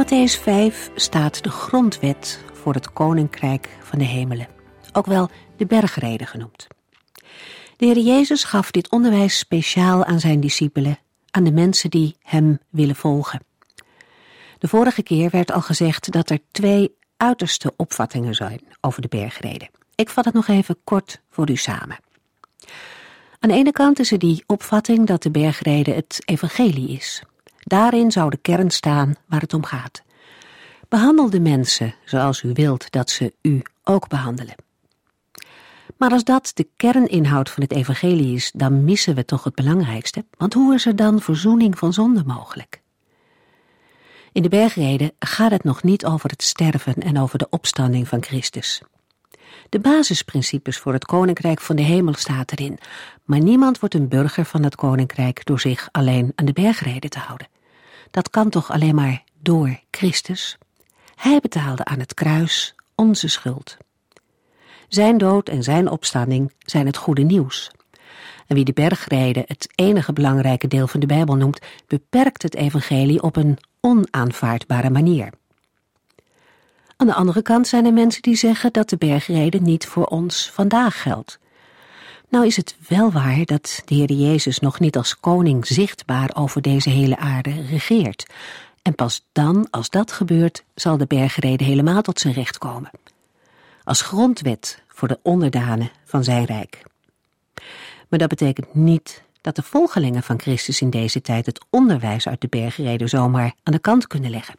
In 0.00 0.06
Matthäus 0.06 0.42
5 0.42 0.90
staat 0.94 1.42
de 1.44 1.50
grondwet 1.50 2.40
voor 2.52 2.74
het 2.74 2.92
koninkrijk 2.92 3.68
van 3.82 3.98
de 3.98 4.04
hemelen, 4.04 4.48
ook 4.92 5.06
wel 5.06 5.30
de 5.56 5.66
bergreden 5.66 6.26
genoemd. 6.26 6.66
De 7.76 7.86
Heer 7.86 7.98
Jezus 7.98 8.44
gaf 8.44 8.70
dit 8.70 8.90
onderwijs 8.90 9.38
speciaal 9.38 10.04
aan 10.04 10.20
zijn 10.20 10.40
discipelen, 10.40 10.98
aan 11.30 11.44
de 11.44 11.52
mensen 11.52 11.90
die 11.90 12.16
hem 12.22 12.58
willen 12.70 12.96
volgen. 12.96 13.40
De 14.58 14.68
vorige 14.68 15.02
keer 15.02 15.30
werd 15.30 15.52
al 15.52 15.60
gezegd 15.60 16.12
dat 16.12 16.30
er 16.30 16.40
twee 16.50 16.96
uiterste 17.16 17.72
opvattingen 17.76 18.34
zijn 18.34 18.60
over 18.80 19.02
de 19.02 19.08
bergreden. 19.08 19.70
Ik 19.94 20.08
vat 20.08 20.24
het 20.24 20.34
nog 20.34 20.48
even 20.48 20.76
kort 20.84 21.20
voor 21.30 21.50
u 21.50 21.56
samen. 21.56 21.98
Aan 23.38 23.50
de 23.50 23.54
ene 23.54 23.72
kant 23.72 23.98
is 23.98 24.12
er 24.12 24.18
die 24.18 24.44
opvatting 24.46 25.06
dat 25.06 25.22
de 25.22 25.30
bergreden 25.30 25.94
het 25.94 26.22
evangelie 26.24 26.88
is. 26.88 27.22
Daarin 27.60 28.10
zou 28.10 28.30
de 28.30 28.36
kern 28.36 28.70
staan 28.70 29.14
waar 29.26 29.40
het 29.40 29.54
om 29.54 29.64
gaat. 29.64 30.02
Behandel 30.88 31.30
de 31.30 31.40
mensen 31.40 31.94
zoals 32.04 32.42
u 32.42 32.50
wilt 32.52 32.90
dat 32.90 33.10
ze 33.10 33.34
u 33.42 33.62
ook 33.84 34.08
behandelen. 34.08 34.54
Maar 35.96 36.10
als 36.10 36.24
dat 36.24 36.50
de 36.54 36.68
kerninhoud 36.76 37.50
van 37.50 37.62
het 37.62 37.72
evangelie 37.72 38.34
is, 38.34 38.50
dan 38.54 38.84
missen 38.84 39.14
we 39.14 39.24
toch 39.24 39.44
het 39.44 39.54
belangrijkste, 39.54 40.24
want 40.38 40.54
hoe 40.54 40.74
is 40.74 40.86
er 40.86 40.96
dan 40.96 41.20
verzoening 41.20 41.78
van 41.78 41.92
zonde 41.92 42.22
mogelijk? 42.26 42.80
In 44.32 44.42
de 44.42 44.48
bergreden 44.48 45.12
gaat 45.18 45.50
het 45.50 45.64
nog 45.64 45.82
niet 45.82 46.06
over 46.06 46.30
het 46.30 46.42
sterven 46.42 46.94
en 46.94 47.18
over 47.18 47.38
de 47.38 47.46
opstanding 47.50 48.08
van 48.08 48.22
Christus. 48.22 48.82
De 49.68 49.80
basisprincipes 49.80 50.78
voor 50.78 50.92
het 50.92 51.04
koninkrijk 51.04 51.60
van 51.60 51.76
de 51.76 51.82
hemel 51.82 52.14
staat 52.14 52.52
erin, 52.52 52.78
maar 53.24 53.40
niemand 53.40 53.78
wordt 53.78 53.94
een 53.94 54.08
burger 54.08 54.44
van 54.44 54.62
het 54.62 54.74
koninkrijk 54.74 55.44
door 55.44 55.60
zich 55.60 55.88
alleen 55.92 56.32
aan 56.34 56.44
de 56.44 56.52
bergreden 56.52 57.10
te 57.10 57.18
houden. 57.18 57.48
Dat 58.10 58.30
kan 58.30 58.50
toch 58.50 58.70
alleen 58.70 58.94
maar 58.94 59.22
door 59.42 59.80
Christus? 59.90 60.58
Hij 61.14 61.38
betaalde 61.40 61.84
aan 61.84 61.98
het 61.98 62.14
kruis 62.14 62.74
onze 62.94 63.28
schuld. 63.28 63.76
Zijn 64.88 65.18
dood 65.18 65.48
en 65.48 65.62
zijn 65.62 65.88
opstanding 65.88 66.52
zijn 66.58 66.86
het 66.86 66.96
goede 66.96 67.22
nieuws. 67.22 67.70
En 68.46 68.54
wie 68.56 68.64
de 68.64 68.72
bergreden 68.72 69.44
het 69.46 69.68
enige 69.74 70.12
belangrijke 70.12 70.68
deel 70.68 70.86
van 70.86 71.00
de 71.00 71.06
Bijbel 71.06 71.36
noemt, 71.36 71.60
beperkt 71.86 72.42
het 72.42 72.54
evangelie 72.54 73.22
op 73.22 73.36
een 73.36 73.58
onaanvaardbare 73.80 74.90
manier. 74.90 75.30
Aan 77.00 77.06
de 77.06 77.14
andere 77.14 77.42
kant 77.42 77.66
zijn 77.66 77.86
er 77.86 77.92
mensen 77.92 78.22
die 78.22 78.36
zeggen 78.36 78.72
dat 78.72 78.88
de 78.88 78.96
bergreden 78.96 79.62
niet 79.62 79.86
voor 79.86 80.04
ons 80.04 80.50
vandaag 80.52 81.02
geldt. 81.02 81.38
Nou 82.28 82.46
is 82.46 82.56
het 82.56 82.76
wel 82.88 83.10
waar 83.12 83.44
dat 83.44 83.82
de 83.84 83.94
Heer 83.94 84.12
Jezus 84.12 84.58
nog 84.58 84.80
niet 84.80 84.96
als 84.96 85.20
koning 85.20 85.66
zichtbaar 85.66 86.30
over 86.34 86.62
deze 86.62 86.90
hele 86.90 87.16
aarde 87.16 87.66
regeert. 87.66 88.26
En 88.82 88.94
pas 88.94 89.26
dan, 89.32 89.66
als 89.70 89.90
dat 89.90 90.12
gebeurt, 90.12 90.64
zal 90.74 90.96
de 90.96 91.06
bergrede 91.06 91.64
helemaal 91.64 92.02
tot 92.02 92.20
zijn 92.20 92.34
recht 92.34 92.58
komen. 92.58 92.90
Als 93.84 94.02
grondwet 94.02 94.82
voor 94.88 95.08
de 95.08 95.18
onderdanen 95.22 95.90
van 96.04 96.24
zijn 96.24 96.44
rijk. 96.44 96.82
Maar 98.08 98.18
dat 98.18 98.28
betekent 98.28 98.74
niet 98.74 99.22
dat 99.40 99.56
de 99.56 99.62
volgelingen 99.62 100.22
van 100.22 100.40
Christus 100.40 100.80
in 100.80 100.90
deze 100.90 101.20
tijd 101.20 101.46
het 101.46 101.64
onderwijs 101.70 102.28
uit 102.28 102.40
de 102.40 102.48
bergreden 102.48 103.08
zomaar 103.08 103.52
aan 103.62 103.72
de 103.72 103.78
kant 103.78 104.06
kunnen 104.06 104.30
leggen. 104.30 104.54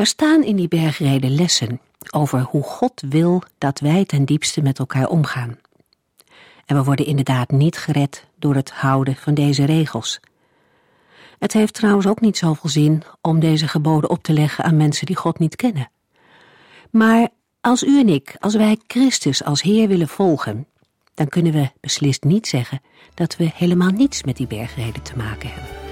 Er 0.00 0.06
staan 0.06 0.42
in 0.42 0.56
die 0.56 0.68
bergreden 0.68 1.34
lessen 1.34 1.80
over 2.10 2.40
hoe 2.40 2.62
God 2.62 3.02
wil 3.08 3.42
dat 3.58 3.80
wij 3.80 4.04
ten 4.04 4.24
diepste 4.24 4.62
met 4.62 4.78
elkaar 4.78 5.08
omgaan. 5.08 5.58
En 6.66 6.76
we 6.76 6.84
worden 6.84 7.06
inderdaad 7.06 7.50
niet 7.50 7.76
gered 7.76 8.26
door 8.36 8.54
het 8.54 8.70
houden 8.70 9.16
van 9.16 9.34
deze 9.34 9.64
regels. 9.64 10.20
Het 11.38 11.52
heeft 11.52 11.74
trouwens 11.74 12.06
ook 12.06 12.20
niet 12.20 12.36
zoveel 12.36 12.70
zin 12.70 13.02
om 13.20 13.40
deze 13.40 13.68
geboden 13.68 14.10
op 14.10 14.22
te 14.22 14.32
leggen 14.32 14.64
aan 14.64 14.76
mensen 14.76 15.06
die 15.06 15.16
God 15.16 15.38
niet 15.38 15.56
kennen. 15.56 15.90
Maar 16.90 17.28
als 17.60 17.82
u 17.82 18.00
en 18.00 18.08
ik, 18.08 18.36
als 18.38 18.54
wij 18.54 18.78
Christus 18.86 19.44
als 19.44 19.62
Heer 19.62 19.88
willen 19.88 20.08
volgen, 20.08 20.66
dan 21.14 21.28
kunnen 21.28 21.52
we 21.52 21.70
beslist 21.80 22.24
niet 22.24 22.46
zeggen 22.46 22.80
dat 23.14 23.36
we 23.36 23.50
helemaal 23.54 23.90
niets 23.90 24.22
met 24.22 24.36
die 24.36 24.46
bergreden 24.46 25.02
te 25.02 25.16
maken 25.16 25.48
hebben. 25.52 25.89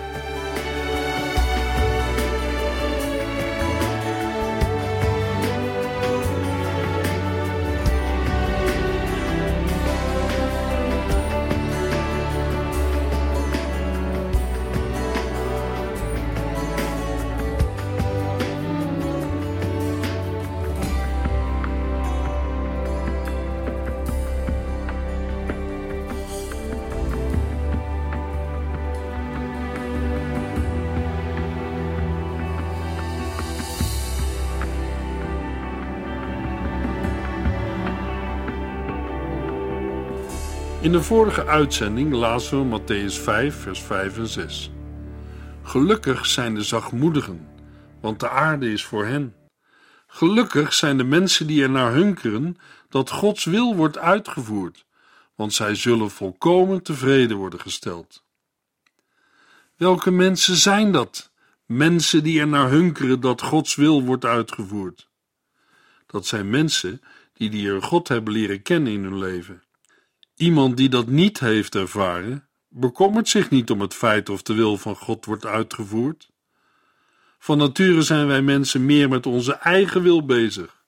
In 40.89 40.95
de 40.95 41.03
vorige 41.03 41.47
uitzending 41.47 42.13
lazen 42.13 42.71
we 42.71 42.79
Matthäus 42.79 43.23
5, 43.23 43.57
vers 43.57 43.81
5 43.81 44.19
en 44.19 44.27
6. 44.27 44.71
Gelukkig 45.63 46.27
zijn 46.27 46.55
de 46.55 46.63
zachtmoedigen, 46.63 47.49
want 48.01 48.21
de 48.21 48.29
aarde 48.29 48.73
is 48.73 48.85
voor 48.85 49.07
hen. 49.07 49.35
Gelukkig 50.07 50.75
zijn 50.75 50.97
de 50.97 51.05
mensen 51.05 51.47
die 51.47 51.63
er 51.63 51.71
naar 51.71 51.93
hunkeren 51.93 52.57
dat 52.89 53.11
Gods 53.11 53.45
wil 53.45 53.75
wordt 53.75 53.99
uitgevoerd, 53.99 54.87
want 55.35 55.55
zij 55.55 55.75
zullen 55.75 56.11
volkomen 56.11 56.83
tevreden 56.83 57.37
worden 57.37 57.61
gesteld. 57.61 58.25
Welke 59.77 60.11
mensen 60.11 60.57
zijn 60.57 60.93
dat? 60.93 61.33
Mensen 61.67 62.23
die 62.23 62.41
er 62.41 62.49
naar 62.49 62.71
hunkeren 62.71 63.21
dat 63.21 63.43
Gods 63.43 63.75
wil 63.75 64.03
wordt 64.03 64.25
uitgevoerd. 64.25 65.09
Dat 66.07 66.27
zijn 66.27 66.51
mensen 66.51 67.01
die 67.33 67.51
die 67.51 67.69
er 67.69 67.83
God 67.83 68.09
hebben 68.09 68.33
leren 68.33 68.63
kennen 68.63 68.93
in 68.93 69.03
hun 69.03 69.19
leven. 69.19 69.63
Iemand 70.39 70.77
die 70.77 70.89
dat 70.89 71.07
niet 71.07 71.41
heeft 71.41 71.75
ervaren, 71.75 72.49
bekommert 72.69 73.29
zich 73.29 73.51
niet 73.51 73.71
om 73.71 73.81
het 73.81 73.95
feit 73.95 74.29
of 74.29 74.43
de 74.43 74.55
wil 74.55 74.77
van 74.77 74.97
God 74.97 75.25
wordt 75.25 75.47
uitgevoerd. 75.47 76.31
Van 77.39 77.59
nature 77.59 78.03
zijn 78.03 78.27
wij 78.27 78.43
mensen 78.43 78.85
meer 78.85 79.09
met 79.09 79.27
onze 79.27 79.53
eigen 79.53 80.03
wil 80.03 80.25
bezig. 80.25 80.85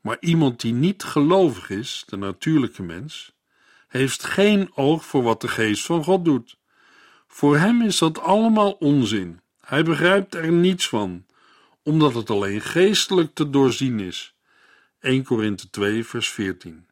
Maar 0.00 0.16
iemand 0.20 0.60
die 0.60 0.72
niet 0.72 1.02
gelovig 1.02 1.70
is, 1.70 2.04
de 2.06 2.16
natuurlijke 2.16 2.82
mens, 2.82 3.32
heeft 3.88 4.24
geen 4.24 4.76
oog 4.76 5.04
voor 5.04 5.22
wat 5.22 5.40
de 5.40 5.48
geest 5.48 5.86
van 5.86 6.04
God 6.04 6.24
doet. 6.24 6.56
Voor 7.26 7.58
hem 7.58 7.82
is 7.82 7.98
dat 7.98 8.18
allemaal 8.18 8.72
onzin. 8.72 9.40
Hij 9.60 9.84
begrijpt 9.84 10.34
er 10.34 10.52
niets 10.52 10.88
van, 10.88 11.26
omdat 11.82 12.14
het 12.14 12.30
alleen 12.30 12.60
geestelijk 12.60 13.34
te 13.34 13.50
doorzien 13.50 14.00
is. 14.00 14.34
1 15.00 15.24
Korinthe 15.24 15.70
2 15.70 16.04
vers 16.04 16.28
14 16.28 16.83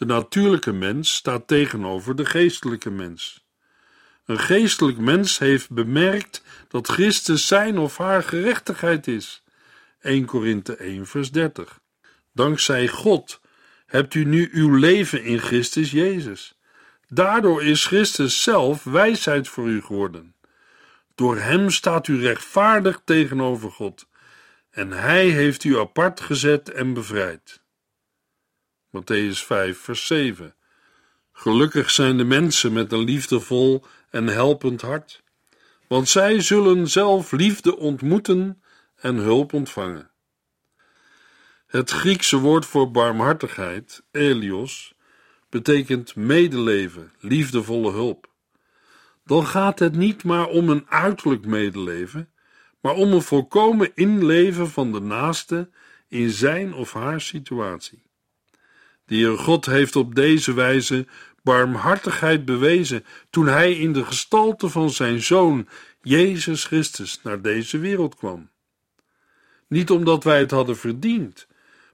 de 0.00 0.06
natuurlijke 0.06 0.72
mens 0.72 1.14
staat 1.14 1.46
tegenover 1.46 2.16
de 2.16 2.24
geestelijke 2.24 2.90
mens. 2.90 3.46
Een 4.24 4.38
geestelijk 4.38 4.98
mens 4.98 5.38
heeft 5.38 5.70
bemerkt 5.70 6.42
dat 6.68 6.88
Christus 6.88 7.46
zijn 7.46 7.78
of 7.78 7.96
haar 7.96 8.22
gerechtigheid 8.22 9.06
is. 9.06 9.42
1 10.00 10.24
Korinthe 10.24 10.76
1 10.76 11.06
vers 11.06 11.30
30. 11.30 11.80
Dankzij 12.32 12.88
God 12.88 13.40
hebt 13.86 14.14
u 14.14 14.24
nu 14.24 14.48
uw 14.52 14.74
leven 14.74 15.24
in 15.24 15.38
Christus 15.38 15.90
Jezus. 15.90 16.58
Daardoor 17.08 17.62
is 17.62 17.86
Christus 17.86 18.42
zelf 18.42 18.84
wijsheid 18.84 19.48
voor 19.48 19.68
u 19.68 19.82
geworden. 19.82 20.34
Door 21.14 21.38
hem 21.38 21.70
staat 21.70 22.08
u 22.08 22.20
rechtvaardig 22.20 23.00
tegenover 23.04 23.70
God 23.70 24.06
en 24.70 24.90
hij 24.90 25.28
heeft 25.28 25.64
u 25.64 25.78
apart 25.78 26.20
gezet 26.20 26.70
en 26.70 26.94
bevrijd. 26.94 27.59
Matthäus 28.90 29.44
5, 29.44 29.78
vers 29.78 30.06
7. 30.06 30.54
Gelukkig 31.32 31.90
zijn 31.90 32.16
de 32.16 32.24
mensen 32.24 32.72
met 32.72 32.92
een 32.92 33.04
liefdevol 33.04 33.84
en 34.10 34.26
helpend 34.26 34.80
hart, 34.80 35.22
want 35.86 36.08
zij 36.08 36.40
zullen 36.40 36.88
zelf 36.88 37.32
liefde 37.32 37.76
ontmoeten 37.76 38.62
en 38.96 39.16
hulp 39.16 39.52
ontvangen. 39.52 40.10
Het 41.66 41.90
Griekse 41.90 42.36
woord 42.36 42.66
voor 42.66 42.90
barmhartigheid, 42.90 44.02
elios, 44.10 44.94
betekent 45.48 46.16
medeleven, 46.16 47.12
liefdevolle 47.18 47.92
hulp. 47.92 48.30
Dan 49.24 49.46
gaat 49.46 49.78
het 49.78 49.96
niet 49.96 50.24
maar 50.24 50.46
om 50.46 50.68
een 50.68 50.86
uiterlijk 50.88 51.46
medeleven, 51.46 52.32
maar 52.80 52.94
om 52.94 53.12
een 53.12 53.22
volkomen 53.22 53.90
inleven 53.94 54.70
van 54.70 54.92
de 54.92 55.00
naaste 55.00 55.70
in 56.08 56.30
zijn 56.30 56.74
of 56.74 56.92
haar 56.92 57.20
situatie. 57.20 58.02
De 59.10 59.16
Heer 59.16 59.38
God 59.38 59.66
heeft 59.66 59.96
op 59.96 60.14
deze 60.14 60.54
wijze 60.54 61.06
barmhartigheid 61.42 62.44
bewezen 62.44 63.04
toen 63.30 63.46
Hij 63.46 63.72
in 63.72 63.92
de 63.92 64.04
gestalte 64.04 64.68
van 64.68 64.90
zijn 64.90 65.22
Zoon, 65.22 65.68
Jezus 66.02 66.64
Christus, 66.64 67.20
naar 67.22 67.42
deze 67.42 67.78
wereld 67.78 68.14
kwam. 68.14 68.50
Niet 69.68 69.90
omdat 69.90 70.24
wij 70.24 70.38
het 70.38 70.50
hadden 70.50 70.76
verdiend, 70.76 71.46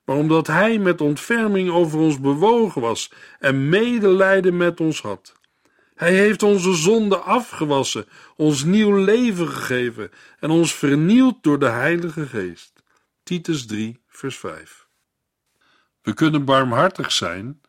maar 0.05 0.17
omdat 0.17 0.47
Hij 0.47 0.79
met 0.79 1.01
ontferming 1.01 1.71
over 1.71 1.99
ons 1.99 2.21
bewogen 2.21 2.81
was 2.81 3.13
en 3.39 3.69
medelijden 3.69 4.57
met 4.57 4.81
ons 4.81 5.01
had. 5.01 5.33
Hij 5.95 6.15
heeft 6.15 6.43
onze 6.43 6.75
zonde 6.75 7.17
afgewassen, 7.17 8.07
ons 8.37 8.65
nieuw 8.65 8.97
leven 8.97 9.49
gegeven 9.49 10.11
en 10.41 10.51
ons 10.51 10.75
vernield 10.75 11.43
door 11.43 11.59
de 11.59 11.69
Heilige 11.69 12.27
Geest. 12.27 12.73
Titus 13.23 13.67
3, 13.67 14.01
vers 14.07 14.37
5. 14.37 14.86
We 16.07 16.15
kunnen 16.15 16.45
barmhartig 16.45 17.13
zijn 17.13 17.61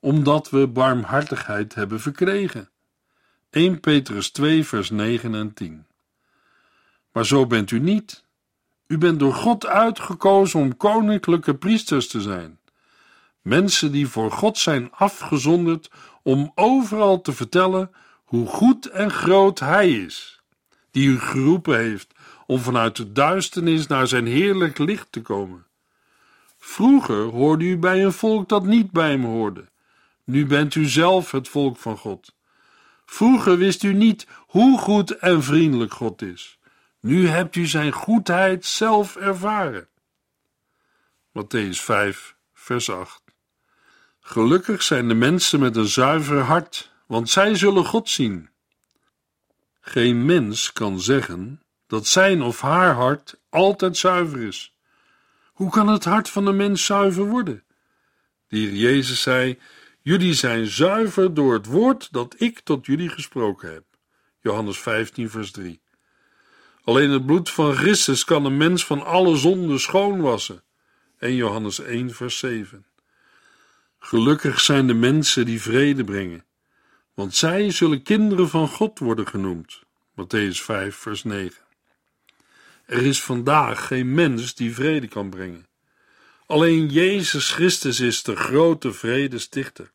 omdat 0.00 0.50
we 0.50 0.66
barmhartigheid 0.66 1.74
hebben 1.74 2.00
verkregen. 2.00 2.70
1 3.50 3.80
Petrus 3.80 4.30
2, 4.30 4.64
vers 4.64 4.90
9 4.90 5.34
en 5.34 5.54
10. 5.54 5.86
Maar 7.12 7.26
zo 7.26 7.46
bent 7.46 7.70
u 7.70 7.78
niet. 7.78 8.24
U 8.86 8.98
bent 8.98 9.18
door 9.18 9.34
God 9.34 9.66
uitgekozen 9.66 10.60
om 10.60 10.76
koninklijke 10.76 11.54
priesters 11.54 12.08
te 12.08 12.20
zijn. 12.20 12.58
Mensen 13.40 13.92
die 13.92 14.08
voor 14.08 14.32
God 14.32 14.58
zijn 14.58 14.92
afgezonderd 14.92 15.90
om 16.22 16.52
overal 16.54 17.20
te 17.20 17.32
vertellen 17.32 17.90
hoe 18.24 18.46
goed 18.46 18.86
en 18.86 19.10
groot 19.10 19.58
Hij 19.58 19.90
is, 19.90 20.42
die 20.90 21.08
u 21.08 21.18
geroepen 21.20 21.78
heeft 21.78 22.14
om 22.46 22.58
vanuit 22.58 22.96
de 22.96 23.12
duisternis 23.12 23.86
naar 23.86 24.06
zijn 24.06 24.26
heerlijk 24.26 24.78
licht 24.78 25.12
te 25.12 25.22
komen. 25.22 25.66
Vroeger 26.66 27.22
hoorde 27.22 27.64
u 27.64 27.76
bij 27.76 28.04
een 28.04 28.12
volk 28.12 28.48
dat 28.48 28.64
niet 28.64 28.90
bij 28.90 29.10
hem 29.10 29.24
hoorde. 29.24 29.68
Nu 30.24 30.46
bent 30.46 30.74
u 30.74 30.84
zelf 30.84 31.30
het 31.30 31.48
volk 31.48 31.76
van 31.76 31.96
God. 31.96 32.34
Vroeger 33.06 33.58
wist 33.58 33.82
u 33.82 33.92
niet 33.92 34.26
hoe 34.46 34.78
goed 34.78 35.10
en 35.10 35.42
vriendelijk 35.42 35.92
God 35.92 36.22
is. 36.22 36.58
Nu 37.00 37.28
hebt 37.28 37.56
u 37.56 37.66
zijn 37.66 37.92
goedheid 37.92 38.64
zelf 38.64 39.16
ervaren. 39.16 39.88
Matthäus 41.38 41.80
5, 41.80 42.36
vers 42.52 42.90
8. 42.90 43.22
Gelukkig 44.20 44.82
zijn 44.82 45.08
de 45.08 45.14
mensen 45.14 45.60
met 45.60 45.76
een 45.76 45.88
zuiver 45.88 46.40
hart, 46.40 46.92
want 47.06 47.30
zij 47.30 47.54
zullen 47.54 47.84
God 47.84 48.08
zien. 48.08 48.48
Geen 49.80 50.24
mens 50.24 50.72
kan 50.72 51.00
zeggen 51.00 51.62
dat 51.86 52.06
zijn 52.06 52.42
of 52.42 52.60
haar 52.60 52.94
hart 52.94 53.36
altijd 53.48 53.96
zuiver 53.96 54.42
is. 54.42 54.73
Hoe 55.54 55.70
kan 55.70 55.88
het 55.88 56.04
hart 56.04 56.30
van 56.30 56.46
een 56.46 56.56
mens 56.56 56.84
zuiver 56.84 57.24
worden? 57.24 57.64
De 58.48 58.56
Heer 58.56 58.72
Jezus 58.72 59.22
zei: 59.22 59.58
Jullie 60.00 60.34
zijn 60.34 60.66
zuiver 60.66 61.34
door 61.34 61.52
het 61.52 61.66
woord 61.66 62.12
dat 62.12 62.34
ik 62.38 62.60
tot 62.60 62.86
jullie 62.86 63.08
gesproken 63.08 63.72
heb. 63.72 63.84
Johannes 64.40 64.78
15, 64.78 65.30
vers 65.30 65.50
3. 65.50 65.80
Alleen 66.84 67.10
het 67.10 67.26
bloed 67.26 67.50
van 67.50 67.74
Christus 67.74 68.24
kan 68.24 68.44
een 68.44 68.56
mens 68.56 68.86
van 68.86 69.04
alle 69.04 69.36
zonden 69.36 69.80
schoonwassen. 69.80 70.62
1 71.18 71.34
Johannes 71.34 71.78
1, 71.78 72.10
vers 72.14 72.38
7. 72.38 72.86
Gelukkig 73.98 74.60
zijn 74.60 74.86
de 74.86 74.94
mensen 74.94 75.44
die 75.44 75.62
vrede 75.62 76.04
brengen, 76.04 76.44
want 77.14 77.34
zij 77.34 77.70
zullen 77.70 78.02
kinderen 78.02 78.48
van 78.48 78.68
God 78.68 78.98
worden 78.98 79.26
genoemd. 79.26 79.82
Matthäus 80.10 80.62
5, 80.62 80.96
vers 80.96 81.24
9. 81.24 81.63
Er 82.86 83.02
is 83.02 83.22
vandaag 83.22 83.86
geen 83.86 84.14
mens 84.14 84.54
die 84.54 84.74
vrede 84.74 85.08
kan 85.08 85.30
brengen. 85.30 85.66
Alleen 86.46 86.88
Jezus 86.88 87.50
Christus 87.50 88.00
is 88.00 88.22
de 88.22 88.36
grote 88.36 88.92
vredestichter. 88.92 89.92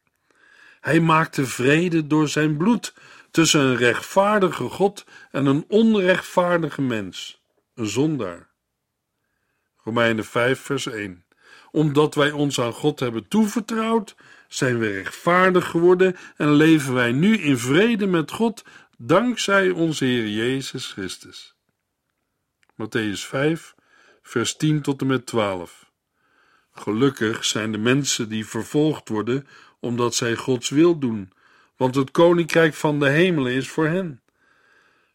Hij 0.80 1.00
maakte 1.00 1.46
vrede 1.46 2.08
door 2.08 2.28
zijn 2.28 2.58
bloed 2.58 2.94
tussen 3.32 3.62
een 3.62 3.76
rechtvaardige 3.76 4.70
God 4.70 5.06
en 5.32 5.46
een 5.46 5.66
onrechtvaardige 5.68 6.82
mens, 6.82 7.42
een 7.76 7.88
zondaar. 7.88 8.50
Romeinen 9.84 10.26
5, 10.26 10.60
vers 10.60 10.86
1 10.86 11.24
omdat 11.72 12.16
wij 12.16 12.32
ons 12.32 12.60
aan 12.60 12.74
God 12.74 13.00
hebben 13.00 13.28
toevertrouwd, 13.28 14.16
zijn 14.48 14.80
we 14.80 14.92
rechtvaardig 14.92 15.68
geworden 15.68 16.16
en 16.38 16.52
leven 16.52 16.94
wij 16.94 17.12
nu 17.12 17.38
in 17.38 17.58
vrede 17.58 18.08
met 18.08 18.32
God 18.32 18.64
dankzij 18.98 19.70
onze 19.70 20.06
Heer 20.06 20.28
Jezus 20.28 20.88
Christus. 20.88 21.58
Matthäus 22.80 23.26
5, 23.26 23.76
vers 24.22 24.56
10 24.56 24.82
tot 24.82 25.02
en 25.02 25.08
met 25.08 25.26
12. 25.26 25.92
Gelukkig 26.72 27.46
zijn 27.46 27.72
de 27.72 27.78
mensen 27.78 28.30
die 28.30 28.46
vervolgd 28.46 29.10
worden 29.10 29.48
omdat 29.80 30.16
zij 30.16 30.36
Gods 30.36 30.70
wil 30.70 31.00
doen, 31.00 31.32
want 31.78 31.96
het 31.96 32.12
koninkrijk 32.12 32.74
van 32.74 33.00
de 33.00 33.10
hemelen 33.10 33.52
is 33.52 33.70
voor 33.70 33.88
hen. 33.88 34.22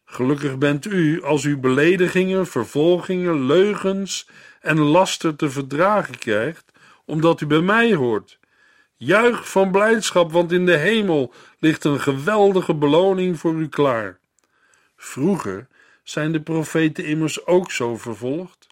Gelukkig 0.05 0.57
bent 0.57 0.85
u 0.85 1.23
als 1.23 1.43
u 1.43 1.57
beledigingen, 1.57 2.47
vervolgingen, 2.47 3.45
leugens 3.45 4.29
en 4.61 4.79
laster 4.79 5.35
te 5.35 5.49
verdragen 5.49 6.17
krijgt, 6.17 6.71
omdat 7.05 7.41
u 7.41 7.45
bij 7.45 7.61
mij 7.61 7.93
hoort. 7.93 8.39
Juich 8.95 9.49
van 9.49 9.71
blijdschap, 9.71 10.31
want 10.31 10.51
in 10.51 10.65
de 10.65 10.77
hemel 10.77 11.33
ligt 11.59 11.83
een 11.83 11.99
geweldige 11.99 12.73
beloning 12.73 13.39
voor 13.39 13.53
u 13.55 13.67
klaar. 13.67 14.19
Vroeger 14.95 15.67
zijn 16.05 16.31
de 16.31 16.41
profeten 16.41 17.05
immers 17.05 17.45
ook 17.45 17.71
zo 17.71 17.97
vervolgd. 17.97 18.67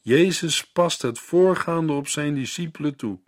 Jezus 0.00 0.64
past 0.66 1.02
het 1.02 1.18
voorgaande 1.18 1.92
op 1.92 2.08
zijn 2.08 2.34
discipelen 2.34 2.96
toe. 2.96 3.18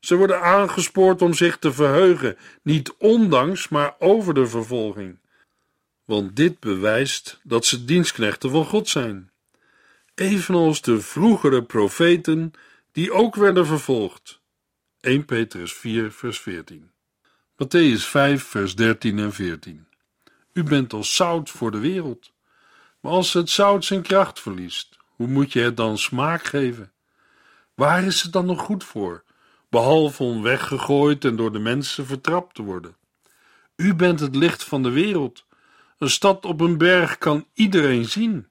Ze 0.00 0.16
worden 0.16 0.40
aangespoord 0.40 1.22
om 1.22 1.34
zich 1.34 1.58
te 1.58 1.72
verheugen, 1.72 2.36
niet 2.62 2.94
ondanks, 2.98 3.68
maar 3.68 3.94
over 3.98 4.34
de 4.34 4.46
vervolging. 4.46 5.18
Want 6.04 6.36
dit 6.36 6.60
bewijst 6.60 7.40
dat 7.42 7.64
ze 7.64 7.84
dienstknechten 7.84 8.50
van 8.50 8.64
God 8.64 8.88
zijn 8.88 9.32
evenals 10.14 10.80
de 10.80 11.00
vroegere 11.00 11.62
profeten 11.62 12.52
die 12.92 13.12
ook 13.12 13.34
werden 13.34 13.66
vervolgd. 13.66 14.40
1 15.00 15.24
Petrus 15.24 15.72
4, 15.72 16.12
vers 16.12 16.40
14. 16.40 16.90
Matthäus 17.56 18.02
5, 18.02 18.42
vers 18.42 18.74
13 18.74 19.18
en 19.18 19.32
14. 19.32 19.86
U 20.54 20.62
bent 20.62 20.92
als 20.92 21.16
zout 21.16 21.50
voor 21.50 21.70
de 21.70 21.78
wereld. 21.78 22.32
Maar 23.00 23.12
als 23.12 23.32
het 23.32 23.50
zout 23.50 23.84
zijn 23.84 24.02
kracht 24.02 24.40
verliest, 24.40 24.96
hoe 25.06 25.26
moet 25.26 25.52
je 25.52 25.60
het 25.60 25.76
dan 25.76 25.98
smaak 25.98 26.44
geven? 26.44 26.92
Waar 27.74 28.04
is 28.04 28.22
het 28.22 28.32
dan 28.32 28.46
nog 28.46 28.60
goed 28.60 28.84
voor, 28.84 29.24
behalve 29.68 30.22
om 30.22 30.42
weggegooid 30.42 31.24
en 31.24 31.36
door 31.36 31.52
de 31.52 31.58
mensen 31.58 32.06
vertrapt 32.06 32.54
te 32.54 32.62
worden? 32.62 32.96
U 33.76 33.94
bent 33.94 34.20
het 34.20 34.36
licht 34.36 34.64
van 34.64 34.82
de 34.82 34.90
wereld. 34.90 35.46
Een 35.98 36.10
stad 36.10 36.44
op 36.44 36.60
een 36.60 36.78
berg 36.78 37.18
kan 37.18 37.46
iedereen 37.52 38.04
zien. 38.04 38.48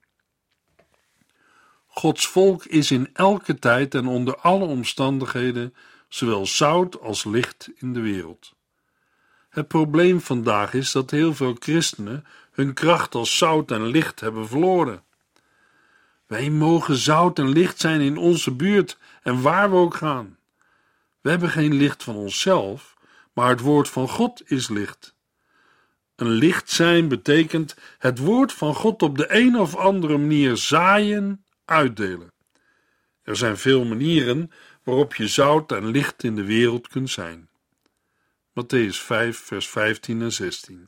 Gods 1.87 2.27
volk 2.27 2.65
is 2.65 2.91
in 2.91 3.09
elke 3.13 3.59
tijd 3.59 3.95
en 3.95 4.07
onder 4.07 4.37
alle 4.37 4.65
omstandigheden 4.65 5.73
zowel 6.07 6.45
zout 6.45 6.99
als 6.99 7.23
licht 7.23 7.69
in 7.75 7.93
de 7.93 8.01
wereld. 8.01 8.53
Het 9.53 9.67
probleem 9.67 10.21
vandaag 10.21 10.73
is 10.73 10.91
dat 10.91 11.11
heel 11.11 11.33
veel 11.33 11.55
christenen 11.59 12.25
hun 12.51 12.73
kracht 12.73 13.15
als 13.15 13.37
zout 13.37 13.71
en 13.71 13.85
licht 13.85 14.19
hebben 14.19 14.47
verloren. 14.47 15.03
Wij 16.27 16.49
mogen 16.49 16.95
zout 16.95 17.39
en 17.39 17.49
licht 17.49 17.79
zijn 17.79 18.01
in 18.01 18.17
onze 18.17 18.51
buurt 18.51 18.97
en 19.23 19.41
waar 19.41 19.69
we 19.69 19.75
ook 19.75 19.95
gaan. 19.95 20.37
We 21.21 21.29
hebben 21.29 21.49
geen 21.49 21.73
licht 21.73 22.03
van 22.03 22.15
onszelf, 22.15 22.97
maar 23.33 23.49
het 23.49 23.59
woord 23.59 23.89
van 23.89 24.09
God 24.09 24.41
is 24.45 24.69
licht. 24.69 25.15
Een 26.15 26.31
licht 26.31 26.69
zijn 26.69 27.07
betekent 27.07 27.75
het 27.97 28.19
woord 28.19 28.53
van 28.53 28.75
God 28.75 29.01
op 29.01 29.17
de 29.17 29.33
een 29.33 29.59
of 29.59 29.75
andere 29.75 30.17
manier 30.17 30.57
zaaien 30.57 31.45
uitdelen. 31.65 32.31
Er 33.23 33.35
zijn 33.35 33.57
veel 33.57 33.85
manieren 33.85 34.51
waarop 34.83 35.15
je 35.15 35.27
zout 35.27 35.71
en 35.71 35.85
licht 35.85 36.23
in 36.23 36.35
de 36.35 36.45
wereld 36.45 36.87
kunt 36.87 37.09
zijn. 37.09 37.51
Matthäus 38.53 38.99
5, 38.99 39.37
vers 39.37 39.69
15 39.69 40.21
en 40.21 40.31
16. 40.31 40.87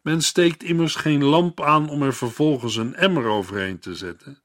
Men 0.00 0.22
steekt 0.22 0.62
immers 0.62 0.94
geen 0.94 1.24
lamp 1.24 1.60
aan 1.60 1.88
om 1.88 2.02
er 2.02 2.14
vervolgens 2.14 2.76
een 2.76 2.94
emmer 2.94 3.24
overheen 3.24 3.78
te 3.78 3.94
zetten. 3.94 4.42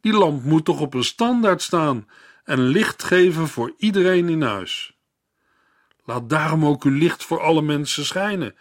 Die 0.00 0.12
lamp 0.12 0.44
moet 0.44 0.64
toch 0.64 0.80
op 0.80 0.94
een 0.94 1.04
standaard 1.04 1.62
staan 1.62 2.08
en 2.44 2.60
licht 2.60 3.02
geven 3.02 3.48
voor 3.48 3.74
iedereen 3.76 4.28
in 4.28 4.42
huis. 4.42 4.96
Laat 6.04 6.30
daarom 6.30 6.64
ook 6.66 6.84
uw 6.84 6.98
licht 6.98 7.24
voor 7.24 7.40
alle 7.40 7.62
mensen 7.62 8.04
schijnen. 8.04 8.54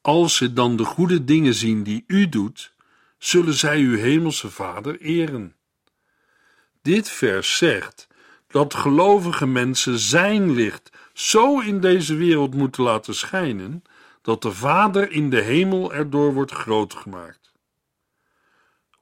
Als 0.00 0.36
ze 0.36 0.52
dan 0.52 0.76
de 0.76 0.84
goede 0.84 1.24
dingen 1.24 1.54
zien 1.54 1.82
die 1.82 2.04
u 2.06 2.28
doet, 2.28 2.72
zullen 3.18 3.54
zij 3.54 3.78
uw 3.80 3.96
hemelse 3.96 4.50
Vader 4.50 5.00
eren. 5.00 5.56
Dit 6.82 7.10
vers 7.10 7.56
zegt 7.56 8.08
dat 8.46 8.74
gelovige 8.74 9.46
mensen 9.46 9.98
zijn 9.98 10.52
licht 10.52 10.90
zo 11.20 11.60
in 11.60 11.80
deze 11.80 12.14
wereld 12.14 12.54
moeten 12.54 12.82
laten 12.82 13.14
schijnen 13.14 13.82
dat 14.22 14.42
de 14.42 14.52
Vader 14.52 15.10
in 15.10 15.30
de 15.30 15.40
hemel 15.40 15.92
erdoor 15.94 16.34
wordt 16.34 16.52
groot 16.52 16.94
gemaakt. 16.94 17.52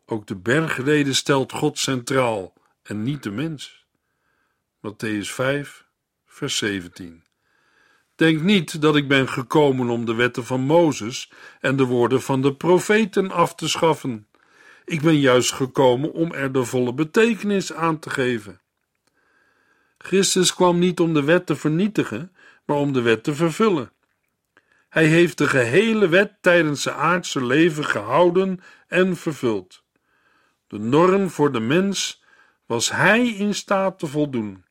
Ook 0.06 0.26
de 0.26 0.37
bergreden 0.37 1.14
stelt 1.14 1.52
God 1.52 1.78
centraal 1.78 2.52
en 2.82 3.02
niet 3.02 3.22
de 3.22 3.30
mens. 3.30 3.87
Matthäus 4.87 5.30
5, 5.30 5.84
vers 6.26 6.56
17. 6.56 7.25
Denk 8.14 8.42
niet 8.42 8.80
dat 8.80 8.96
ik 8.96 9.08
ben 9.08 9.28
gekomen 9.28 9.88
om 9.88 10.04
de 10.04 10.14
wetten 10.14 10.44
van 10.44 10.60
Mozes 10.60 11.32
en 11.60 11.76
de 11.76 11.84
woorden 11.84 12.22
van 12.22 12.42
de 12.42 12.54
profeten 12.54 13.30
af 13.30 13.54
te 13.54 13.68
schaffen. 13.68 14.26
Ik 14.84 15.00
ben 15.00 15.20
juist 15.20 15.52
gekomen 15.52 16.12
om 16.12 16.32
er 16.32 16.52
de 16.52 16.64
volle 16.64 16.94
betekenis 16.94 17.72
aan 17.72 17.98
te 17.98 18.10
geven. 18.10 18.60
Christus 20.08 20.54
kwam 20.54 20.78
niet 20.78 21.00
om 21.00 21.14
de 21.14 21.22
wet 21.22 21.46
te 21.46 21.56
vernietigen, 21.56 22.32
maar 22.64 22.76
om 22.76 22.92
de 22.92 23.00
wet 23.00 23.24
te 23.24 23.34
vervullen. 23.34 23.92
Hij 24.88 25.06
heeft 25.06 25.38
de 25.38 25.46
gehele 25.46 26.08
wet 26.08 26.32
tijdens 26.40 26.82
zijn 26.82 26.94
aardse 26.94 27.44
leven 27.44 27.84
gehouden 27.84 28.60
en 28.86 29.16
vervuld. 29.16 29.84
De 30.66 30.78
norm 30.78 31.30
voor 31.30 31.52
de 31.52 31.60
mens 31.60 32.22
was 32.66 32.90
hij 32.90 33.28
in 33.28 33.54
staat 33.54 33.98
te 33.98 34.06
voldoen. 34.06 34.64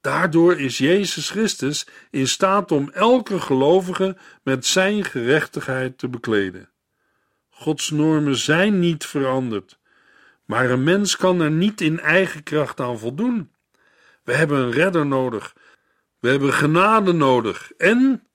Daardoor 0.00 0.60
is 0.60 0.78
Jezus 0.78 1.30
Christus 1.30 1.86
in 2.10 2.28
staat 2.28 2.72
om 2.72 2.90
elke 2.90 3.40
gelovige 3.40 4.16
met 4.42 4.66
zijn 4.66 5.04
gerechtigheid 5.04 5.98
te 5.98 6.08
bekleden. 6.08 6.70
Gods 7.50 7.90
normen 7.90 8.36
zijn 8.36 8.78
niet 8.78 9.06
veranderd, 9.06 9.78
maar 10.44 10.70
een 10.70 10.84
mens 10.84 11.16
kan 11.16 11.40
er 11.40 11.50
niet 11.50 11.80
in 11.80 12.00
eigen 12.00 12.42
kracht 12.42 12.80
aan 12.80 12.98
voldoen. 12.98 13.52
We 14.24 14.34
hebben 14.34 14.58
een 14.58 14.70
redder 14.70 15.06
nodig, 15.06 15.54
we 16.18 16.28
hebben 16.28 16.52
genade 16.52 17.12
nodig 17.12 17.72
en 17.72 18.26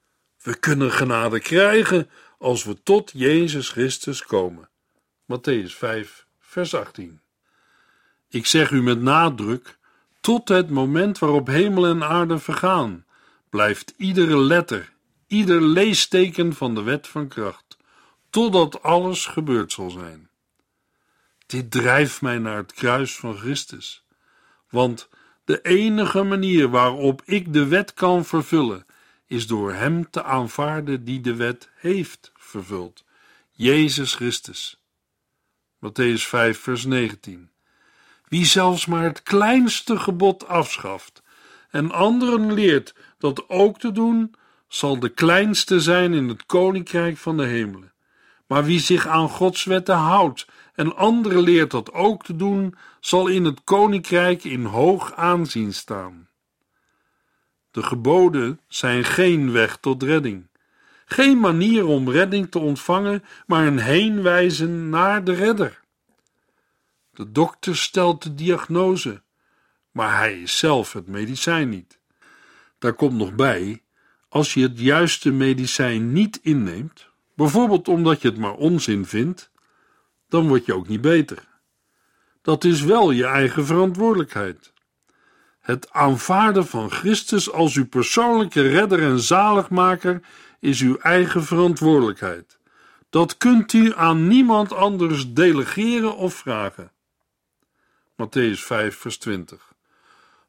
we 0.42 0.56
kunnen 0.56 0.92
genade 0.92 1.40
krijgen 1.40 2.10
als 2.38 2.64
we 2.64 2.84
tot 2.84 3.12
Jezus 3.14 3.70
Christus 3.70 4.24
komen. 4.24 4.70
Matthäus 5.26 5.76
5, 5.76 6.26
vers 6.40 6.74
18. 6.74 7.22
Ik 8.30 8.46
zeg 8.46 8.72
u 8.72 8.82
met 8.82 9.02
nadruk 9.02 9.78
tot 10.22 10.48
het 10.48 10.70
moment 10.70 11.20
waarop 11.20 11.48
hemel 11.48 11.86
en 11.86 12.04
aarde 12.04 12.40
vergaan, 12.40 13.06
blijft 13.50 13.94
iedere 13.98 14.38
letter, 14.38 14.92
ieder 15.28 15.62
leesteken 15.62 16.54
van 16.54 16.76
de 16.76 16.82
wet 16.82 17.08
van 17.08 17.28
kracht, 17.28 17.78
totdat 18.30 18.84
alles 18.84 19.26
gebeurd 19.26 19.72
zal 19.72 19.90
zijn. 19.90 20.30
Dit 21.46 21.72
drijft 21.72 22.22
mij 22.22 22.38
naar 22.38 22.58
het 22.58 22.74
kruis 22.74 23.16
van 23.16 23.38
Christus, 23.38 24.04
want 24.70 25.10
de 25.50 25.62
enige 25.62 26.24
manier 26.24 26.70
waarop 26.70 27.22
ik 27.26 27.54
de 27.54 27.68
wet 27.68 27.94
kan 27.94 28.26
vervullen, 28.26 28.86
is 29.28 29.48
door 29.48 29.74
Hem 29.74 30.10
te 30.10 30.24
aanvaarden 30.24 31.04
die 31.04 31.22
de 31.22 31.36
wet 31.36 31.70
heeft 31.76 32.32
vervuld, 32.36 33.04
Jezus 33.52 34.14
Christus. 34.14 34.84
Matthäus 35.86 36.28
5, 36.28 36.60
vers 36.60 36.86
19. 36.86 37.50
Wie 38.28 38.46
zelfs 38.46 38.86
maar 38.86 39.04
het 39.04 39.24
kleinste 39.24 40.00
gebod 40.00 40.48
afschaft 40.48 41.24
en 41.70 41.92
anderen 41.92 42.54
leert 42.54 42.96
dat 43.18 43.50
ook 43.50 43.80
te 43.80 43.92
doen, 43.92 44.36
zal 44.68 45.00
de 45.00 45.10
kleinste 45.10 45.80
zijn 45.80 46.14
in 46.14 46.28
het 46.28 46.46
koninkrijk 46.46 47.18
van 47.18 47.38
de 47.38 47.46
hemelen. 47.46 47.94
Maar 48.48 48.66
wie 48.66 48.80
zich 48.80 49.08
aan 49.08 49.30
Gods 49.30 49.64
wetten 49.64 49.96
houdt 49.96 50.48
en 50.80 50.96
anderen 50.96 51.42
leert 51.42 51.72
dat 51.72 51.94
ook 51.94 52.24
te 52.24 52.36
doen, 52.36 52.76
zal 53.00 53.28
in 53.28 53.46
het 53.46 53.64
koninkrijk 53.64 54.44
in 54.44 54.66
hoog 54.66 55.14
aanzien 55.14 55.74
staan. 55.74 56.28
De 57.72 57.84
geboden 57.84 58.60
zijn 58.68 59.04
geen 59.04 59.52
weg 59.52 59.78
tot 59.78 60.04
redding, 60.04 60.48
geen 61.06 61.40
manier 61.40 61.86
om 61.86 62.10
redding 62.10 62.52
te 62.52 62.60
ontvangen, 62.60 63.24
maar 63.46 63.68
een 63.68 63.80
heenwijzen 63.80 64.90
naar 64.90 65.24
de 65.24 65.34
redder. 65.34 65.80
De 67.12 67.32
dokter 67.32 67.76
stelt 67.76 68.24
de 68.24 68.36
diagnose, 68.36 69.22
maar 69.92 70.18
hij 70.18 70.42
is 70.42 70.58
zelf 70.58 70.94
het 70.94 71.08
medicijn 71.08 71.70
niet. 71.70 72.00
Daar 72.78 72.94
komt 72.94 73.18
nog 73.18 73.34
bij, 73.36 73.82
als 74.30 74.54
je 74.54 74.62
het 74.62 74.80
juiste 74.80 75.32
medicijn 75.32 76.14
niet 76.14 76.40
inneemt, 76.42 77.08
bijvoorbeeld 77.36 77.88
omdat 77.88 78.22
je 78.22 78.28
het 78.28 78.38
maar 78.38 78.56
onzin 78.56 79.06
vindt, 79.06 79.50
dan 80.30 80.48
word 80.48 80.66
je 80.66 80.74
ook 80.74 80.88
niet 80.88 81.02
beter. 81.02 81.48
Dat 82.42 82.64
is 82.64 82.82
wel 82.82 83.12
je 83.12 83.26
eigen 83.26 83.66
verantwoordelijkheid. 83.66 84.74
Het 85.60 85.92
aanvaarden 85.92 86.66
van 86.66 86.92
Christus 86.92 87.52
als 87.52 87.76
uw 87.76 87.88
persoonlijke 87.88 88.62
redder 88.62 89.04
en 89.04 89.20
zaligmaker 89.20 90.22
is 90.60 90.82
uw 90.82 90.98
eigen 90.98 91.44
verantwoordelijkheid. 91.44 92.58
Dat 93.10 93.38
kunt 93.38 93.74
u 93.74 93.94
aan 93.96 94.28
niemand 94.28 94.74
anders 94.74 95.34
delegeren 95.34 96.16
of 96.16 96.34
vragen. 96.34 96.92
Matthäus 98.12 98.60
5, 98.60 98.98
vers 98.98 99.18
20. 99.18 99.74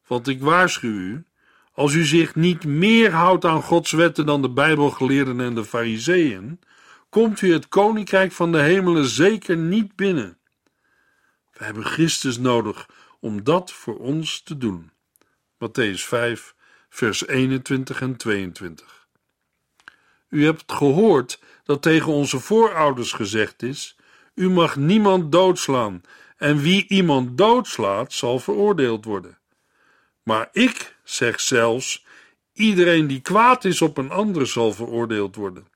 Want 0.07 0.29
ik 0.29 0.41
waarschuw 0.41 0.91
u, 0.91 1.25
als 1.73 1.95
u 1.95 2.05
zich 2.05 2.35
niet 2.35 2.65
meer 2.65 3.13
houdt 3.13 3.45
aan 3.45 3.63
Gods 3.63 3.93
wetten 3.93 4.27
dan 4.27 4.43
de 4.43 4.51
Bijbelgeleerden 4.51 5.41
en 5.41 5.55
de 5.55 5.65
Fariseeën, 5.65 6.61
komt 7.11 7.41
u 7.41 7.53
het 7.53 7.69
koninkrijk 7.69 8.33
van 8.33 8.53
de 8.53 8.59
hemelen 8.59 9.05
zeker 9.05 9.57
niet 9.57 9.97
binnen. 9.97 10.39
We 11.53 11.65
hebben 11.65 11.85
Christus 11.85 12.39
nodig 12.39 12.89
om 13.21 13.45
dat 13.45 13.73
voor 13.73 13.99
ons 13.99 14.43
te 14.43 14.59
doen. 14.59 14.91
Matthäus 15.65 16.05
5, 16.05 16.55
vers 16.89 17.27
21 17.27 18.01
en 18.01 18.17
22. 18.17 19.07
U 20.29 20.45
hebt 20.45 20.73
gehoord 20.73 21.41
dat 21.65 21.83
tegen 21.83 22.13
onze 22.13 22.41
voorouders 22.41 23.13
gezegd 23.13 23.63
is: 23.63 23.97
U 24.35 24.51
mag 24.51 24.77
niemand 24.77 25.33
doodslaan, 25.33 26.03
en 26.37 26.59
wie 26.59 26.89
iemand 26.89 27.39
doodslaat, 27.39 28.13
zal 28.13 28.39
veroordeeld 28.39 29.05
worden. 29.05 29.39
Maar 30.23 30.49
ik 30.53 30.97
zeg 31.05 31.41
zelfs: 31.41 32.05
iedereen 32.53 33.07
die 33.07 33.21
kwaad 33.21 33.65
is 33.65 33.83
op 33.83 33.99
een 33.99 34.11
ander 34.11 34.47
zal 34.47 34.73
veroordeeld 34.73 35.37
worden. 35.37 35.67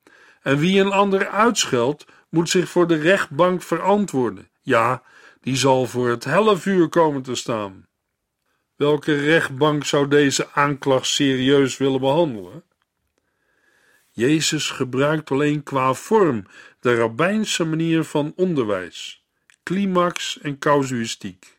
En 0.45 0.59
wie 0.59 0.81
een 0.81 0.93
ander 0.93 1.29
uitscheldt, 1.29 2.05
moet 2.29 2.49
zich 2.51 2.69
voor 2.69 2.87
de 2.87 2.97
rechtbank 2.97 3.63
verantwoorden. 3.63 4.49
Ja, 4.63 5.03
die 5.41 5.57
zal 5.57 5.87
voor 5.87 6.09
het 6.09 6.25
hellevuur 6.25 6.89
komen 6.89 7.23
te 7.23 7.35
staan. 7.35 7.87
Welke 8.77 9.15
rechtbank 9.15 9.85
zou 9.85 10.09
deze 10.09 10.51
aanklacht 10.53 11.07
serieus 11.07 11.77
willen 11.77 12.01
behandelen? 12.01 12.65
Jezus 14.11 14.71
gebruikt 14.71 15.31
alleen 15.31 15.63
qua 15.63 15.95
vorm 15.95 16.47
de 16.81 16.97
rabbijnse 16.97 17.65
manier 17.65 18.05
van 18.05 18.33
onderwijs, 18.37 19.25
climax 19.63 20.39
en 20.41 20.59
casuïstiek. 20.59 21.59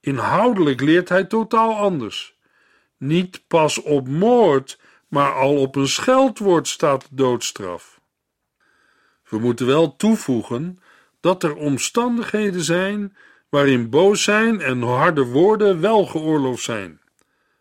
Inhoudelijk 0.00 0.80
leert 0.80 1.08
hij 1.08 1.24
totaal 1.24 1.76
anders. 1.76 2.38
Niet 2.96 3.42
pas 3.46 3.82
op 3.82 4.08
moord, 4.08 4.78
maar 5.10 5.32
al 5.32 5.56
op 5.56 5.76
een 5.76 5.88
scheldwoord 5.88 6.68
staat 6.68 7.08
doodstraf. 7.10 8.00
We 9.28 9.38
moeten 9.38 9.66
wel 9.66 9.96
toevoegen 9.96 10.78
dat 11.20 11.42
er 11.42 11.54
omstandigheden 11.54 12.62
zijn 12.62 13.16
waarin 13.48 13.90
boos 13.90 14.22
zijn 14.22 14.60
en 14.60 14.82
harde 14.82 15.24
woorden 15.24 15.80
wel 15.80 16.06
geoorloofd 16.06 16.62
zijn. 16.62 17.00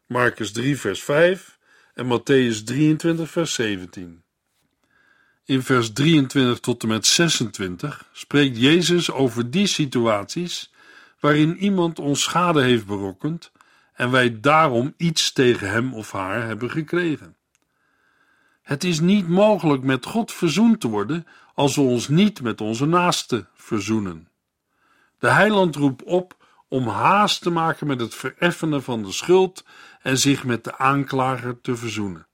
Marcus 0.06 0.52
3, 0.52 0.80
vers 0.80 1.04
5 1.04 1.58
en 1.94 2.06
Matthäus 2.06 2.64
23, 2.64 3.30
vers 3.30 3.54
17. 3.54 4.24
In 5.46 5.62
vers 5.62 5.94
23 5.94 6.60
tot 6.60 6.84
en 6.84 6.90
met 6.90 7.06
26 7.06 8.10
spreekt 8.12 8.58
Jezus 8.58 9.12
over 9.12 9.52
die 9.52 9.68
situaties 9.68 10.74
waarin 11.20 11.58
iemand 11.58 12.00
ons 12.00 12.22
schade 12.22 12.62
heeft 12.62 12.86
berokkend 12.86 13.52
en 13.94 14.12
wij 14.12 14.40
daarom 14.40 14.94
iets 14.98 15.34
tegen 15.34 15.70
hem 15.70 15.94
of 15.94 16.12
haar 16.12 16.46
hebben 16.46 16.70
gekregen. 16.70 17.38
Het 18.70 18.84
is 18.84 19.00
niet 19.00 19.28
mogelijk 19.28 19.84
met 19.84 20.06
God 20.06 20.32
verzoend 20.32 20.80
te 20.80 20.88
worden 20.88 21.28
als 21.54 21.76
we 21.76 21.82
ons 21.82 22.08
niet 22.08 22.42
met 22.42 22.62
onze 22.62 22.86
naaste 22.86 23.48
verzoenen. 23.54 24.30
De 25.20 25.30
heiland 25.30 25.76
roept 25.76 26.04
op 26.04 26.46
om 26.68 26.88
haast 26.88 27.42
te 27.42 27.50
maken 27.50 27.88
met 27.88 28.00
het 28.00 28.16
vereffenen 28.16 28.84
van 28.84 29.04
de 29.04 29.12
schuld 29.12 29.66
en 30.02 30.18
zich 30.18 30.44
met 30.44 30.64
de 30.64 30.78
aanklager 30.78 31.62
te 31.62 31.76
verzoenen. 31.76 32.28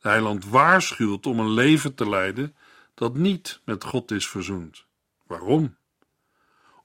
De 0.00 0.08
heiland 0.08 0.44
waarschuwt 0.44 1.26
om 1.26 1.40
een 1.40 1.52
leven 1.52 1.94
te 1.94 2.08
leiden 2.08 2.56
dat 2.94 3.14
niet 3.14 3.60
met 3.64 3.84
God 3.84 4.10
is 4.10 4.28
verzoend. 4.28 4.84
Waarom? 5.26 5.76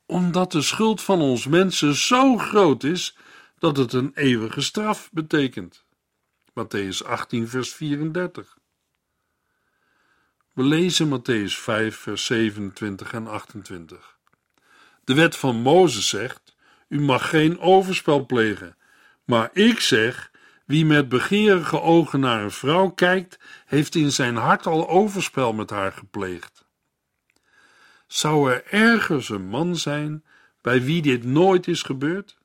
Omdat 0.05 0.51
de 0.51 0.61
schuld 0.61 1.01
van 1.01 1.21
ons 1.21 1.47
mensen 1.47 1.95
zo 1.95 2.37
groot 2.37 2.83
is 2.83 3.17
dat 3.59 3.77
het 3.77 3.93
een 3.93 4.11
eeuwige 4.13 4.61
straf 4.61 5.09
betekent. 5.11 5.84
Matthäus 6.55 7.03
18, 7.03 7.47
vers 7.47 7.73
34. 7.73 8.57
We 10.53 10.63
lezen 10.63 11.09
Matthäus 11.09 11.53
5, 11.57 11.95
vers 11.95 12.25
27 12.25 13.13
en 13.13 13.27
28. 13.27 14.17
De 15.03 15.13
wet 15.13 15.35
van 15.35 15.55
Mozes 15.55 16.09
zegt: 16.09 16.55
U 16.87 17.01
mag 17.01 17.29
geen 17.29 17.59
overspel 17.59 18.25
plegen. 18.25 18.77
Maar 19.25 19.49
ik 19.53 19.79
zeg: 19.79 20.31
wie 20.65 20.85
met 20.85 21.09
begeerige 21.09 21.81
ogen 21.81 22.19
naar 22.19 22.43
een 22.43 22.51
vrouw 22.51 22.89
kijkt, 22.89 23.39
heeft 23.65 23.95
in 23.95 24.11
zijn 24.11 24.35
hart 24.35 24.65
al 24.65 24.89
overspel 24.89 25.53
met 25.53 25.69
haar 25.69 25.91
gepleegd. 25.91 26.65
Zou 28.07 28.51
er 28.51 28.65
ergens 28.65 29.29
een 29.29 29.47
man 29.47 29.75
zijn 29.75 30.23
bij 30.61 30.83
wie 30.83 31.01
dit 31.01 31.23
nooit 31.23 31.67
is 31.67 31.83
gebeurd? 31.83 32.37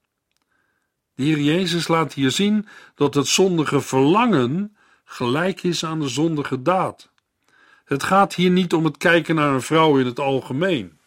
De 1.21 1.27
Heer 1.27 1.41
Jezus 1.41 1.89
laat 1.89 2.13
hier 2.13 2.31
zien 2.31 2.67
dat 2.95 3.15
het 3.15 3.27
zondige 3.27 3.81
verlangen 3.81 4.77
gelijk 5.05 5.63
is 5.63 5.85
aan 5.85 6.01
de 6.01 6.09
zondige 6.09 6.63
daad. 6.63 7.11
Het 7.85 8.03
gaat 8.03 8.35
hier 8.35 8.51
niet 8.51 8.73
om 8.73 8.85
het 8.85 8.97
kijken 8.97 9.35
naar 9.35 9.55
een 9.55 9.63
vrouw 9.63 9.99
in 9.99 10.07
het 10.07 10.19
algemeen. 10.19 10.99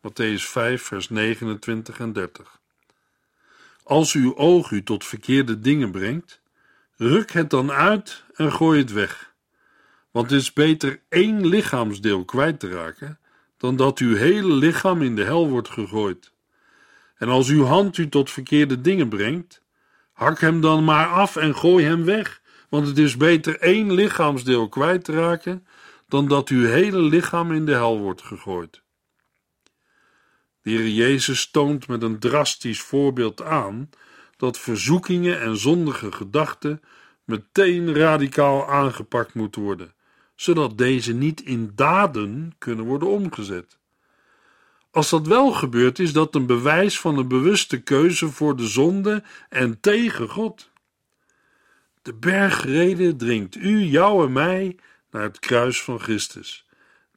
Matthäus 0.00 0.42
5, 0.42 0.82
vers 0.82 1.08
29 1.08 1.98
en 1.98 2.12
30. 2.12 2.60
Als 3.82 4.12
uw 4.12 4.36
oog 4.36 4.70
u 4.70 4.82
tot 4.82 5.04
verkeerde 5.04 5.60
dingen 5.60 5.90
brengt, 5.90 6.40
ruk 6.96 7.30
het 7.30 7.50
dan 7.50 7.70
uit 7.70 8.24
en 8.34 8.52
gooi 8.52 8.78
het 8.78 8.92
weg. 8.92 9.34
Want 10.10 10.30
het 10.30 10.40
is 10.40 10.52
beter 10.52 11.00
één 11.08 11.46
lichaamsdeel 11.46 12.24
kwijt 12.24 12.60
te 12.60 12.68
raken, 12.68 13.18
dan 13.56 13.76
dat 13.76 13.98
uw 13.98 14.16
hele 14.16 14.54
lichaam 14.54 15.02
in 15.02 15.16
de 15.16 15.24
hel 15.24 15.48
wordt 15.48 15.68
gegooid. 15.68 16.32
En 17.22 17.28
als 17.28 17.48
uw 17.48 17.64
hand 17.64 17.98
u 17.98 18.08
tot 18.08 18.30
verkeerde 18.30 18.80
dingen 18.80 19.08
brengt, 19.08 19.62
hak 20.12 20.40
hem 20.40 20.60
dan 20.60 20.84
maar 20.84 21.06
af 21.06 21.36
en 21.36 21.54
gooi 21.54 21.84
hem 21.84 22.04
weg, 22.04 22.42
want 22.68 22.86
het 22.86 22.98
is 22.98 23.16
beter 23.16 23.58
één 23.60 23.92
lichaamsdeel 23.92 24.68
kwijt 24.68 25.04
te 25.04 25.12
raken, 25.12 25.66
dan 26.08 26.28
dat 26.28 26.48
uw 26.48 26.66
hele 26.66 27.00
lichaam 27.00 27.52
in 27.52 27.66
de 27.66 27.72
hel 27.72 27.98
wordt 27.98 28.22
gegooid. 28.22 28.82
De 30.62 30.70
Heer 30.70 30.88
Jezus 30.88 31.50
toont 31.50 31.88
met 31.88 32.02
een 32.02 32.18
drastisch 32.18 32.80
voorbeeld 32.80 33.42
aan 33.42 33.90
dat 34.36 34.58
verzoekingen 34.58 35.40
en 35.40 35.56
zondige 35.56 36.12
gedachten 36.12 36.80
meteen 37.24 37.94
radicaal 37.94 38.68
aangepakt 38.68 39.34
moeten 39.34 39.62
worden, 39.62 39.94
zodat 40.34 40.78
deze 40.78 41.12
niet 41.12 41.40
in 41.40 41.72
daden 41.74 42.54
kunnen 42.58 42.84
worden 42.84 43.08
omgezet. 43.08 43.80
Als 44.92 45.10
dat 45.10 45.26
wel 45.26 45.52
gebeurt, 45.52 45.98
is 45.98 46.12
dat 46.12 46.34
een 46.34 46.46
bewijs 46.46 47.00
van 47.00 47.18
een 47.18 47.28
bewuste 47.28 47.82
keuze 47.82 48.28
voor 48.28 48.56
de 48.56 48.66
zonde 48.66 49.22
en 49.48 49.80
tegen 49.80 50.28
God. 50.28 50.70
De 52.02 52.14
bergrede 52.14 53.16
dringt 53.16 53.56
u, 53.56 53.80
jou 53.80 54.26
en 54.26 54.32
mij 54.32 54.76
naar 55.10 55.22
het 55.22 55.38
kruis 55.38 55.82
van 55.82 56.00
Christus. 56.00 56.66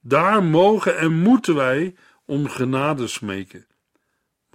Daar 0.01 0.44
mogen 0.44 0.98
en 0.98 1.13
moeten 1.13 1.55
wij 1.55 1.96
om 2.25 2.50
genade 2.50 3.08
smeken. 3.08 3.65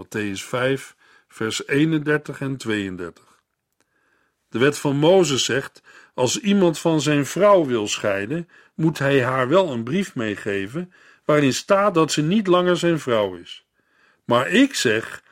Matthäus 0.02 0.42
5, 0.44 0.96
vers 1.28 1.66
31 1.66 2.40
en 2.40 2.56
32. 2.56 3.40
De 4.48 4.58
wet 4.58 4.78
van 4.78 4.96
Mozes 4.96 5.44
zegt: 5.44 5.82
als 6.14 6.40
iemand 6.40 6.78
van 6.78 7.00
zijn 7.00 7.26
vrouw 7.26 7.64
wil 7.64 7.88
scheiden, 7.88 8.48
moet 8.74 8.98
hij 8.98 9.24
haar 9.24 9.48
wel 9.48 9.72
een 9.72 9.84
brief 9.84 10.14
meegeven 10.14 10.92
waarin 11.30 11.54
staat 11.54 11.94
dat 11.94 12.12
ze 12.12 12.22
niet 12.22 12.46
langer 12.46 12.76
zijn 12.76 12.98
vrouw 12.98 13.34
is. 13.34 13.64
Maar 14.24 14.48
ik 14.48 14.74
zeg: 14.74 15.22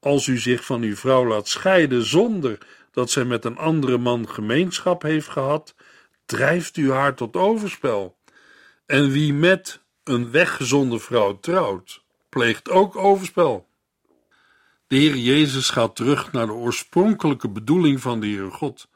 als 0.00 0.26
u 0.26 0.38
zich 0.38 0.64
van 0.64 0.82
uw 0.82 0.96
vrouw 0.96 1.26
laat 1.26 1.48
scheiden 1.48 2.04
zonder 2.04 2.58
dat 2.92 3.10
zij 3.10 3.24
met 3.24 3.44
een 3.44 3.56
andere 3.56 3.98
man 3.98 4.28
gemeenschap 4.28 5.02
heeft 5.02 5.28
gehad, 5.28 5.74
drijft 6.26 6.76
u 6.76 6.92
haar 6.92 7.14
tot 7.14 7.36
overspel. 7.36 8.16
En 8.86 9.10
wie 9.10 9.32
met 9.32 9.80
een 10.04 10.30
weggezonde 10.30 10.98
vrouw 10.98 11.38
trouwt, 11.40 12.02
pleegt 12.28 12.70
ook 12.70 12.96
overspel. 12.96 13.68
De 14.86 14.96
Heer 14.96 15.16
Jezus 15.16 15.70
gaat 15.70 15.96
terug 15.96 16.32
naar 16.32 16.46
de 16.46 16.52
oorspronkelijke 16.52 17.48
bedoeling 17.48 18.00
van 18.00 18.20
de 18.20 18.26
Heer 18.26 18.52
God, 18.52 18.88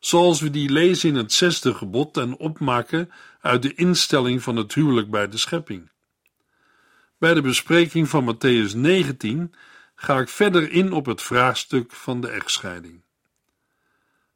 zoals 0.00 0.40
we 0.40 0.50
die 0.50 0.70
lezen 0.70 1.08
in 1.08 1.16
het 1.16 1.32
zesde 1.32 1.74
gebod 1.74 2.16
en 2.16 2.36
opmaken 2.36 3.10
uit 3.40 3.62
de 3.62 3.74
instelling 3.74 4.42
van 4.42 4.56
het 4.56 4.74
huwelijk 4.74 5.10
bij 5.10 5.28
de 5.28 5.38
schepping. 5.38 5.90
Bij 7.18 7.34
de 7.34 7.40
bespreking 7.40 8.08
van 8.08 8.34
Matthäus 8.34 8.76
19 8.76 9.54
ga 9.94 10.18
ik 10.18 10.28
verder 10.28 10.70
in 10.72 10.92
op 10.92 11.06
het 11.06 11.22
vraagstuk 11.22 11.92
van 11.92 12.20
de 12.20 12.28
echtscheiding. 12.28 13.02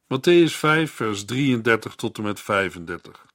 Matthäus 0.05 0.53
5, 0.57 0.93
vers 0.93 1.25
33 1.25 1.95
tot 1.95 2.19
en 2.19 2.23
met 2.25 2.41
35. 2.41 3.27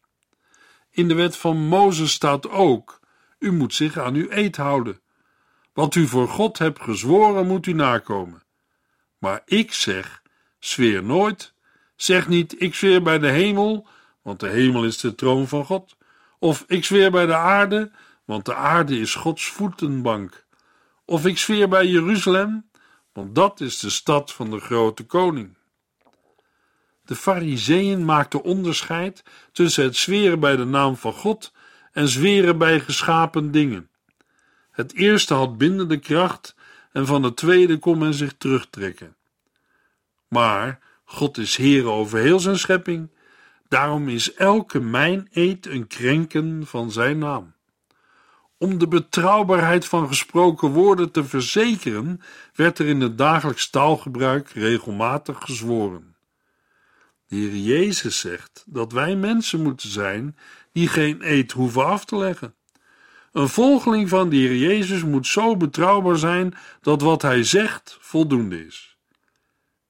In 0.92 1.08
de 1.08 1.14
wet 1.14 1.38
van 1.38 1.58
Mozes 1.58 2.12
staat 2.12 2.50
ook: 2.50 3.00
U 3.40 3.52
moet 3.52 3.74
zich 3.74 3.98
aan 3.98 4.14
uw 4.14 4.30
eed 4.30 4.56
houden. 4.56 5.02
Wat 5.74 5.96
u 5.96 6.08
voor 6.08 6.28
God 6.28 6.58
hebt 6.58 6.82
gezworen, 6.82 7.48
moet 7.48 7.66
u 7.66 7.74
nakomen. 7.74 8.44
Maar 9.18 9.42
ik 9.46 9.74
zeg: 9.74 10.22
zweer 10.60 11.04
nooit. 11.04 11.54
Zeg 11.96 12.28
niet: 12.28 12.62
Ik 12.62 12.76
zweer 12.76 13.02
bij 13.02 13.20
de 13.20 13.30
hemel, 13.30 13.88
want 14.22 14.40
de 14.40 14.50
hemel 14.50 14.86
is 14.86 14.98
de 14.98 15.16
troon 15.16 15.48
van 15.48 15.66
God. 15.66 15.96
Of 16.40 16.64
ik 16.68 16.86
zweer 16.86 17.12
bij 17.12 17.26
de 17.26 17.36
aarde, 17.36 17.92
want 18.28 18.46
de 18.46 18.56
aarde 18.56 19.00
is 19.00 19.16
Gods 19.16 19.48
voetenbank. 19.48 20.46
Of 21.06 21.26
ik 21.26 21.38
zweer 21.38 21.70
bij 21.70 21.88
Jeruzalem, 21.88 22.70
want 23.14 23.36
dat 23.36 23.62
is 23.62 23.80
de 23.80 23.90
stad 23.90 24.34
van 24.34 24.50
de 24.50 24.60
grote 24.60 25.06
koning. 25.06 25.58
De 27.06 27.16
Fariseeën 27.16 28.06
maakten 28.06 28.44
onderscheid 28.44 29.24
tussen 29.52 29.84
het 29.84 29.96
zweren 29.96 30.40
bij 30.40 30.56
de 30.56 30.66
naam 30.66 30.96
van 30.96 31.14
God 31.14 31.54
en 31.92 32.08
zweren 32.08 32.58
bij 32.58 32.80
geschapen 32.80 33.52
dingen. 33.52 33.90
Het 34.72 34.94
eerste 34.94 35.34
had 35.34 35.58
bindende 35.58 35.98
kracht 35.98 36.56
en 36.92 37.06
van 37.06 37.24
het 37.24 37.36
tweede 37.36 37.78
kon 37.78 37.98
men 37.98 38.14
zich 38.14 38.34
terugtrekken. 38.38 39.16
Maar 40.28 40.80
God 41.06 41.38
is 41.38 41.56
Heer 41.56 41.86
over 41.86 42.20
heel 42.20 42.40
zijn 42.40 42.60
schepping, 42.60 43.12
daarom 43.68 44.10
is 44.10 44.34
elke 44.34 44.80
mijn 44.80 45.28
eed 45.32 45.66
een 45.66 45.88
krenken 45.88 46.66
van 46.66 46.92
zijn 46.92 47.18
naam. 47.18 47.56
Om 48.58 48.78
de 48.78 48.88
betrouwbaarheid 48.88 49.86
van 49.86 50.08
gesproken 50.08 50.70
woorden 50.70 51.12
te 51.12 51.24
verzekeren, 51.24 52.22
werd 52.56 52.80
er 52.80 52.88
in 52.88 53.02
het 53.02 53.18
dagelijks 53.18 53.70
taalgebruik 53.70 54.50
regelmatig 54.50 55.38
gezworen. 55.40 56.16
De 57.28 57.36
Heer 57.36 57.56
Jezus 57.56 58.20
zegt 58.20 58.64
dat 58.68 58.92
wij 58.92 59.16
mensen 59.16 59.62
moeten 59.62 59.90
zijn 59.90 60.38
die 60.72 60.88
geen 60.88 61.18
eed 61.22 61.52
hoeven 61.52 61.86
af 61.86 62.06
te 62.06 62.18
leggen. 62.18 62.56
Een 63.32 63.50
volgeling 63.50 64.10
van 64.10 64.30
de 64.30 64.36
Heer 64.36 64.56
Jezus 64.56 65.04
moet 65.04 65.28
zo 65.28 65.58
betrouwbaar 65.58 66.18
zijn 66.18 66.54
dat 66.82 67.02
wat 67.02 67.22
hij 67.22 67.44
zegt 67.44 67.98
voldoende 68.00 68.66
is. 68.66 68.98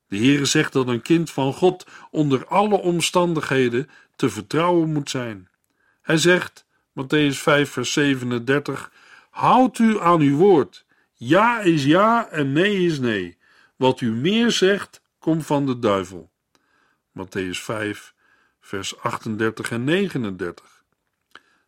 De 0.08 0.17
Heer 0.17 0.45
zegt 0.45 0.73
dat 0.73 0.88
een 0.88 1.01
kind 1.01 1.32
van 1.32 1.53
God 1.53 1.86
onder 2.12 2.47
alle 2.47 2.77
omstandigheden 2.77 3.89
te 4.15 4.30
vertrouwen 4.30 4.93
moet 4.93 5.10
zijn. 5.10 5.49
Hij 6.01 6.17
zegt, 6.17 6.66
Matthäus 6.98 7.38
5, 7.38 7.70
vers 7.70 7.94
37, 7.94 8.92
Houd 9.30 9.80
u 9.80 10.00
aan 10.00 10.20
uw 10.22 10.38
woord. 10.38 10.86
Ja 11.14 11.60
is 11.60 11.84
ja 11.84 12.30
en 12.30 12.54
nee 12.54 12.86
is 12.86 13.00
nee. 13.00 13.38
Wat 13.76 14.02
u 14.02 14.12
meer 14.12 14.52
zegt, 14.52 15.02
komt 15.20 15.46
van 15.46 15.66
de 15.66 15.80
duivel. 15.80 16.32
Matthäus 17.20 17.60
5, 17.60 18.14
vers 18.62 19.00
38 19.00 19.72
en 19.72 19.84
39. 19.84 20.84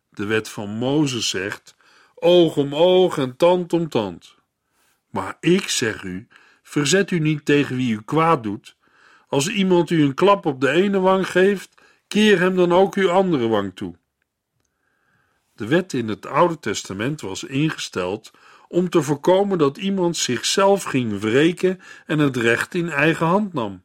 De 0.08 0.24
wet 0.24 0.48
van 0.48 0.68
Mozes 0.68 1.28
zegt: 1.28 1.76
oog 2.14 2.56
om 2.56 2.74
oog 2.74 3.18
en 3.18 3.36
tand 3.36 3.72
om 3.72 3.88
tand. 3.88 4.34
Maar 5.10 5.36
ik 5.40 5.68
zeg 5.68 6.02
u: 6.02 6.28
verzet 6.62 7.10
u 7.10 7.18
niet 7.18 7.44
tegen 7.44 7.76
wie 7.76 7.94
u 7.94 8.02
kwaad 8.04 8.42
doet. 8.42 8.76
Als 9.28 9.48
iemand 9.48 9.90
u 9.90 10.02
een 10.02 10.14
klap 10.14 10.46
op 10.46 10.60
de 10.60 10.70
ene 10.70 11.00
wang 11.00 11.30
geeft, 11.30 11.82
keer 12.08 12.38
hem 12.38 12.56
dan 12.56 12.72
ook 12.72 12.94
uw 12.94 13.10
andere 13.10 13.48
wang 13.48 13.72
toe. 13.74 13.98
De 15.60 15.66
wet 15.66 15.92
in 15.92 16.08
het 16.08 16.26
Oude 16.26 16.58
Testament 16.58 17.20
was 17.20 17.44
ingesteld 17.44 18.30
om 18.68 18.88
te 18.88 19.02
voorkomen 19.02 19.58
dat 19.58 19.76
iemand 19.76 20.16
zichzelf 20.16 20.82
ging 20.82 21.20
wreken 21.20 21.80
en 22.06 22.18
het 22.18 22.36
recht 22.36 22.74
in 22.74 22.88
eigen 22.88 23.26
hand 23.26 23.52
nam. 23.52 23.82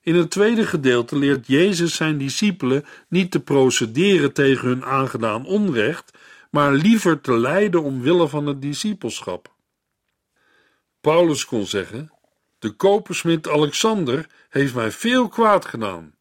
In 0.00 0.14
het 0.14 0.30
tweede 0.30 0.66
gedeelte 0.66 1.18
leert 1.18 1.46
Jezus 1.46 1.94
zijn 1.94 2.18
discipelen 2.18 2.84
niet 3.08 3.30
te 3.30 3.40
procederen 3.40 4.32
tegen 4.32 4.68
hun 4.68 4.84
aangedaan 4.84 5.46
onrecht, 5.46 6.18
maar 6.50 6.72
liever 6.72 7.20
te 7.20 7.38
lijden 7.38 7.82
omwille 7.82 8.28
van 8.28 8.46
het 8.46 8.62
discipelschap. 8.62 9.54
Paulus 11.00 11.44
kon 11.44 11.66
zeggen: 11.66 12.12
De 12.58 12.70
kopersmid 12.70 13.48
Alexander 13.48 14.26
heeft 14.48 14.74
mij 14.74 14.90
veel 14.90 15.28
kwaad 15.28 15.64
gedaan. 15.64 16.14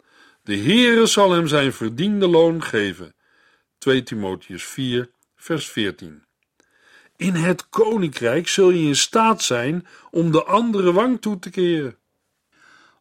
De 0.44 0.58
Heere 0.58 1.06
zal 1.06 1.32
hem 1.32 1.48
zijn 1.48 1.74
verdiende 1.74 2.28
loon 2.28 2.64
geven. 2.64 3.15
2 3.78 4.04
Timotheus 4.04 4.64
4, 4.64 5.10
vers 5.36 5.68
14. 5.68 6.24
In 7.18 7.34
het 7.34 7.70
koninkrijk 7.70 8.48
zul 8.48 8.70
je 8.70 8.88
in 8.88 8.96
staat 8.96 9.42
zijn 9.44 9.88
om 10.12 10.32
de 10.32 10.44
andere 10.44 10.94
wang 10.94 11.22
toe 11.22 11.40
te 11.40 11.50
keren. 11.50 11.98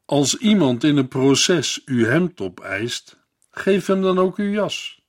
Als 0.05 0.37
iemand 0.37 0.85
in 0.85 0.97
een 0.97 1.09
proces 1.09 1.83
uw 1.85 2.05
hemd 2.05 2.41
opeist, 2.41 3.19
geef 3.51 3.87
hem 3.87 4.03
dan 4.03 4.19
ook 4.19 4.37
uw 4.37 4.51
jas. 4.51 5.03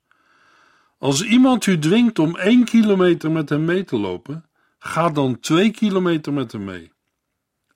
Als 0.97 1.23
iemand 1.23 1.65
u 1.65 1.80
dwingt 1.80 2.19
om 2.19 2.38
één 2.38 2.63
kilometer 2.63 3.32
met 3.32 3.49
hem 3.49 3.65
mee 3.65 3.84
te 3.84 3.97
lopen, 3.97 4.45
ga 4.80 5.10
dan 5.10 5.39
twee 5.39 5.71
kilometer 5.71 6.34
met 6.34 6.51
hem 6.51 6.63
mee. 6.63 6.91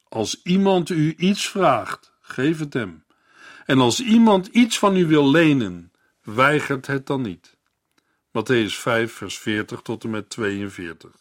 Als 0.10 0.42
iemand 0.44 0.90
u 0.90 1.14
iets 1.18 1.50
vraagt, 1.50 2.14
geef 2.22 2.60
het 2.60 2.74
hem. 2.74 3.04
En 3.66 3.80
als 3.80 4.00
iemand 4.00 4.48
iets 4.48 4.80
van 4.80 4.96
u 4.96 5.06
wil 5.06 5.32
lenen, 5.32 5.92
weigert 6.24 6.88
het 6.88 7.08
dan 7.08 7.22
niet. 7.22 7.58
Matthäus 8.32 8.80
5, 8.80 9.14
vers 9.14 9.38
40 9.38 9.82
tot 9.82 10.04
en 10.04 10.10
met 10.10 10.30
42. 10.30 11.12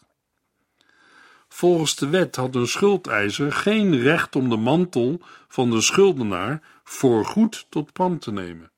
Volgens 1.47 1.95
de 1.95 2.09
wet 2.09 2.35
had 2.35 2.55
een 2.55 2.67
schuldeiser 2.67 3.51
geen 3.51 4.01
recht 4.01 4.35
om 4.35 4.49
de 4.49 4.57
mantel 4.57 5.21
van 5.47 5.69
de 5.69 5.81
schuldenaar 5.81 6.61
voorgoed 6.83 7.65
tot 7.69 7.93
pand 7.93 8.21
te 8.21 8.31
nemen. 8.31 8.71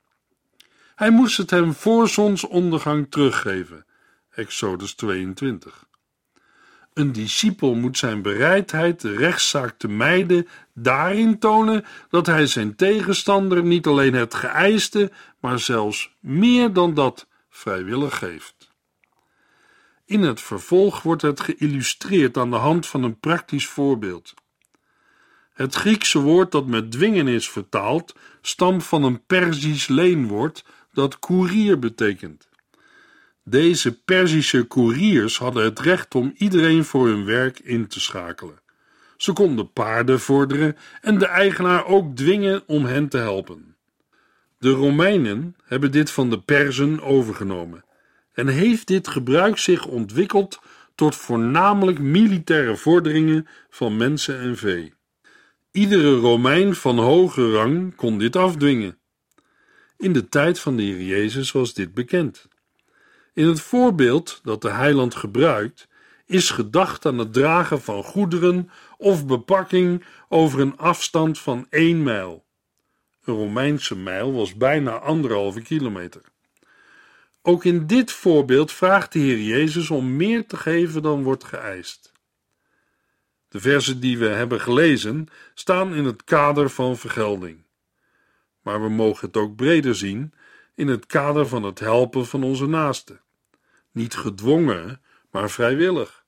Hij 0.96 1.10
moest 1.10 1.38
het 1.38 1.50
hem 1.50 1.74
voor 1.74 2.08
zonsondergang 2.08 3.08
teruggeven. 3.10 3.86
Exodus 4.30 4.94
22. 4.94 5.86
Een 6.94 7.12
discipel 7.12 7.76
moet 7.76 7.98
zijn 7.98 8.22
bereidheid 8.22 9.02
de 9.02 9.16
rechtszaak 9.16 9.78
te 9.78 9.88
mijden 9.88 10.48
daarin 10.74 11.40
tonen 11.40 11.86
dat 12.10 12.26
hij 12.26 12.48
zijn 12.48 12.76
tegenstander 12.76 13.64
niet 13.64 13.88
alleen 13.88 14.14
het 14.14 14.34
geëiste, 14.34 15.12
maar 15.40 15.60
zelfs 15.60 16.16
meer 16.20 16.74
dan 16.74 16.94
dat 16.94 17.28
vrijwillig 17.62 18.18
geeft. 18.18 18.72
In 20.06 20.22
het 20.22 20.42
vervolg 20.42 21.02
wordt 21.02 21.22
het 21.22 21.40
geïllustreerd 21.40 22.38
aan 22.38 22.50
de 22.50 22.56
hand 22.56 22.88
van 22.88 23.04
een 23.04 23.20
praktisch 23.20 23.68
voorbeeld. 23.68 24.34
Het 25.54 25.76
Griekse 25.76 26.20
woord 26.20 26.52
dat 26.52 26.66
met 26.66 26.92
dwingen 26.92 27.28
is 27.28 27.50
vertaald, 27.50 28.16
stamt 28.42 28.84
van 28.84 29.04
een 29.04 29.26
Perzisch 29.26 29.88
leenwoord 29.88 30.66
dat 30.94 31.20
koerier 31.20 31.80
betekent. 31.80 32.50
Deze 33.44 34.02
Perzische 34.02 34.64
koeriers 34.64 35.38
hadden 35.38 35.64
het 35.64 35.80
recht 35.80 36.16
om 36.16 36.34
iedereen 36.38 36.86
voor 36.86 37.08
hun 37.08 37.26
werk 37.26 37.60
in 37.60 37.88
te 37.88 38.00
schakelen. 38.00 38.60
Ze 39.18 39.34
konden 39.34 39.72
paarden 39.72 40.20
vorderen 40.20 40.78
en 41.02 41.18
de 41.18 41.26
eigenaar 41.26 41.86
ook 41.86 42.16
dwingen 42.16 42.64
om 42.68 42.86
hen 42.86 43.10
te 43.10 43.18
helpen. 43.18 43.71
De 44.62 44.70
Romeinen 44.70 45.56
hebben 45.64 45.92
dit 45.92 46.12
van 46.12 46.30
de 46.30 46.40
Perzen 46.40 47.02
overgenomen 47.02 47.86
en 48.34 48.48
heeft 48.48 48.88
dit 48.88 49.08
gebruik 49.08 49.58
zich 49.58 49.86
ontwikkeld 49.86 50.60
tot 50.96 51.16
voornamelijk 51.16 52.00
militaire 52.00 52.76
vorderingen 52.76 53.48
van 53.70 53.98
mensen 53.98 54.40
en 54.40 54.58
vee. 54.58 54.94
Iedere 55.72 56.16
Romein 56.16 56.76
van 56.76 56.98
hoge 56.98 57.52
rang 57.52 57.96
kon 57.96 58.18
dit 58.18 58.36
afdwingen. 58.36 58.98
In 59.98 60.14
de 60.14 60.30
tijd 60.30 60.60
van 60.60 60.76
de 60.76 60.84
Heer 60.84 61.02
Jezus 61.02 61.52
was 61.52 61.74
dit 61.74 61.94
bekend. 61.94 62.48
In 63.34 63.48
het 63.48 63.62
voorbeeld 63.62 64.40
dat 64.44 64.62
de 64.62 64.72
heiland 64.72 65.16
gebruikt, 65.16 65.88
is 66.26 66.50
gedacht 66.50 67.06
aan 67.06 67.18
het 67.18 67.34
dragen 67.34 67.82
van 67.82 68.04
goederen 68.04 68.70
of 68.98 69.26
bepakking 69.26 70.06
over 70.30 70.60
een 70.60 70.78
afstand 70.78 71.40
van 71.40 71.68
één 71.70 72.04
mijl. 72.04 72.50
Een 73.24 73.34
Romeinse 73.34 73.96
mijl 73.96 74.34
was 74.34 74.56
bijna 74.56 74.92
anderhalve 74.92 75.62
kilometer. 75.62 76.22
Ook 77.42 77.66
in 77.66 77.88
dit 77.88 78.12
voorbeeld 78.12 78.72
vraagt 78.72 79.14
de 79.14 79.20
Heer 79.20 79.40
Jezus 79.42 79.90
om 79.90 80.16
meer 80.16 80.48
te 80.48 80.58
geven 80.58 81.02
dan 81.02 81.24
wordt 81.24 81.44
geëist. 81.44 82.12
De 83.48 83.60
versen 83.60 84.00
die 84.00 84.18
we 84.18 84.28
hebben 84.28 84.62
gelezen 84.62 85.28
staan 85.54 85.94
in 85.96 86.06
het 86.06 86.24
kader 86.24 86.70
van 86.70 86.98
vergelding. 86.98 87.64
Maar 88.62 88.82
we 88.82 88.90
mogen 88.90 89.28
het 89.28 89.38
ook 89.38 89.56
breder 89.56 89.96
zien 89.96 90.34
in 90.76 90.88
het 90.88 91.06
kader 91.06 91.48
van 91.48 91.64
het 91.64 91.80
helpen 91.80 92.26
van 92.26 92.44
onze 92.44 92.68
naasten. 92.68 93.22
Niet 93.92 94.16
gedwongen, 94.16 95.02
maar 95.32 95.50
vrijwillig. 95.50 96.24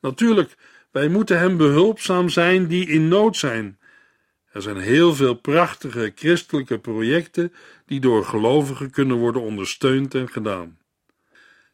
Natuurlijk, 0.00 0.56
wij 0.90 1.08
moeten 1.08 1.38
hen 1.38 1.56
behulpzaam 1.56 2.28
zijn 2.28 2.66
die 2.66 2.88
in 2.88 3.08
nood 3.08 3.36
zijn. 3.36 3.78
Er 4.54 4.62
zijn 4.62 4.78
heel 4.78 5.14
veel 5.14 5.34
prachtige 5.34 6.12
christelijke 6.14 6.78
projecten 6.78 7.52
die 7.86 8.00
door 8.00 8.24
gelovigen 8.24 8.90
kunnen 8.90 9.16
worden 9.16 9.42
ondersteund 9.42 10.14
en 10.14 10.28
gedaan. 10.28 10.78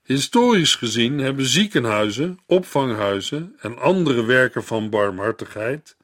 Historisch 0.03 0.75
gezien 0.75 1.19
hebben 1.19 1.47
ziekenhuizen, 1.47 2.39
opvanghuizen 2.47 3.57
en 3.59 3.79
andere 3.79 4.25
werken 4.25 4.65
van 4.65 4.91
barmhartigheid, 4.91 5.97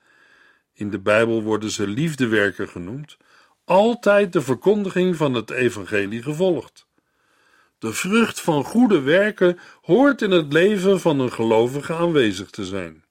in 0.73 0.91
de 0.91 0.99
Bijbel 0.99 1.43
worden 1.43 1.71
ze 1.71 1.89
liefdewerken 1.89 2.69
genoemd, 2.69 3.17
altijd 3.65 4.33
de 4.33 4.41
verkondiging 4.41 5.17
van 5.17 5.35
het 5.35 5.51
evangelie 5.51 6.23
gevolgd. 6.23 6.87
De 7.79 7.93
vrucht 7.93 8.41
van 8.41 8.65
goede 8.65 9.01
werken 9.01 9.59
hoort 9.83 10.23
in 10.23 10.31
het 10.31 10.53
leven 10.53 11.01
van 11.01 11.21
een 11.21 11.33
gelovige 11.33 11.95
aanwezig 11.95 12.51
te 12.51 12.65
zijn. 12.65 13.05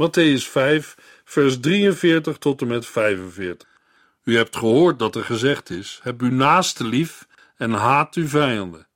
Matthäus 0.00 0.44
5, 0.48 0.96
vers 1.30 1.60
43 1.60 2.38
tot 2.38 2.60
en 2.60 2.66
met 2.66 2.86
45. 2.86 3.68
U 4.24 4.36
hebt 4.36 4.56
gehoord 4.56 4.98
dat 4.98 5.14
er 5.14 5.24
gezegd 5.24 5.70
is: 5.70 6.00
heb 6.02 6.20
uw 6.20 6.30
naaste 6.30 6.84
lief 6.84 7.26
en 7.56 7.72
haat 7.72 8.14
uw 8.14 8.28
vijanden. 8.28 8.86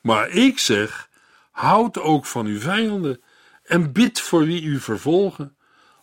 Maar 0.00 0.28
ik 0.28 0.58
zeg: 0.58 1.08
houd 1.50 1.98
ook 1.98 2.26
van 2.26 2.46
uw 2.46 2.58
vijanden 2.58 3.20
en 3.62 3.92
bid 3.92 4.20
voor 4.20 4.44
wie 4.44 4.62
u 4.62 4.80
vervolgen. 4.80 5.56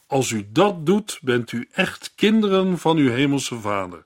Als 0.07 0.31
u 0.31 0.47
dat 0.49 0.85
doet, 0.85 1.19
bent 1.21 1.51
u 1.51 1.67
echt 1.71 2.13
kinderen 2.15 2.77
van 2.77 2.97
uw 2.97 3.09
hemelse 3.09 3.59
Vader 3.59 4.05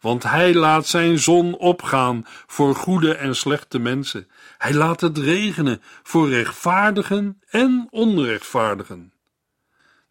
want 0.00 0.22
hij 0.22 0.54
laat 0.54 0.86
zijn 0.86 1.18
zon 1.18 1.56
opgaan 1.56 2.26
voor 2.46 2.74
goede 2.74 3.14
en 3.14 3.36
slechte 3.36 3.78
mensen. 3.78 4.28
Hij 4.58 4.74
laat 4.74 5.00
het 5.00 5.18
regenen 5.18 5.82
voor 6.02 6.28
rechtvaardigen 6.28 7.40
en 7.48 7.86
onrechtvaardigen. 7.90 9.12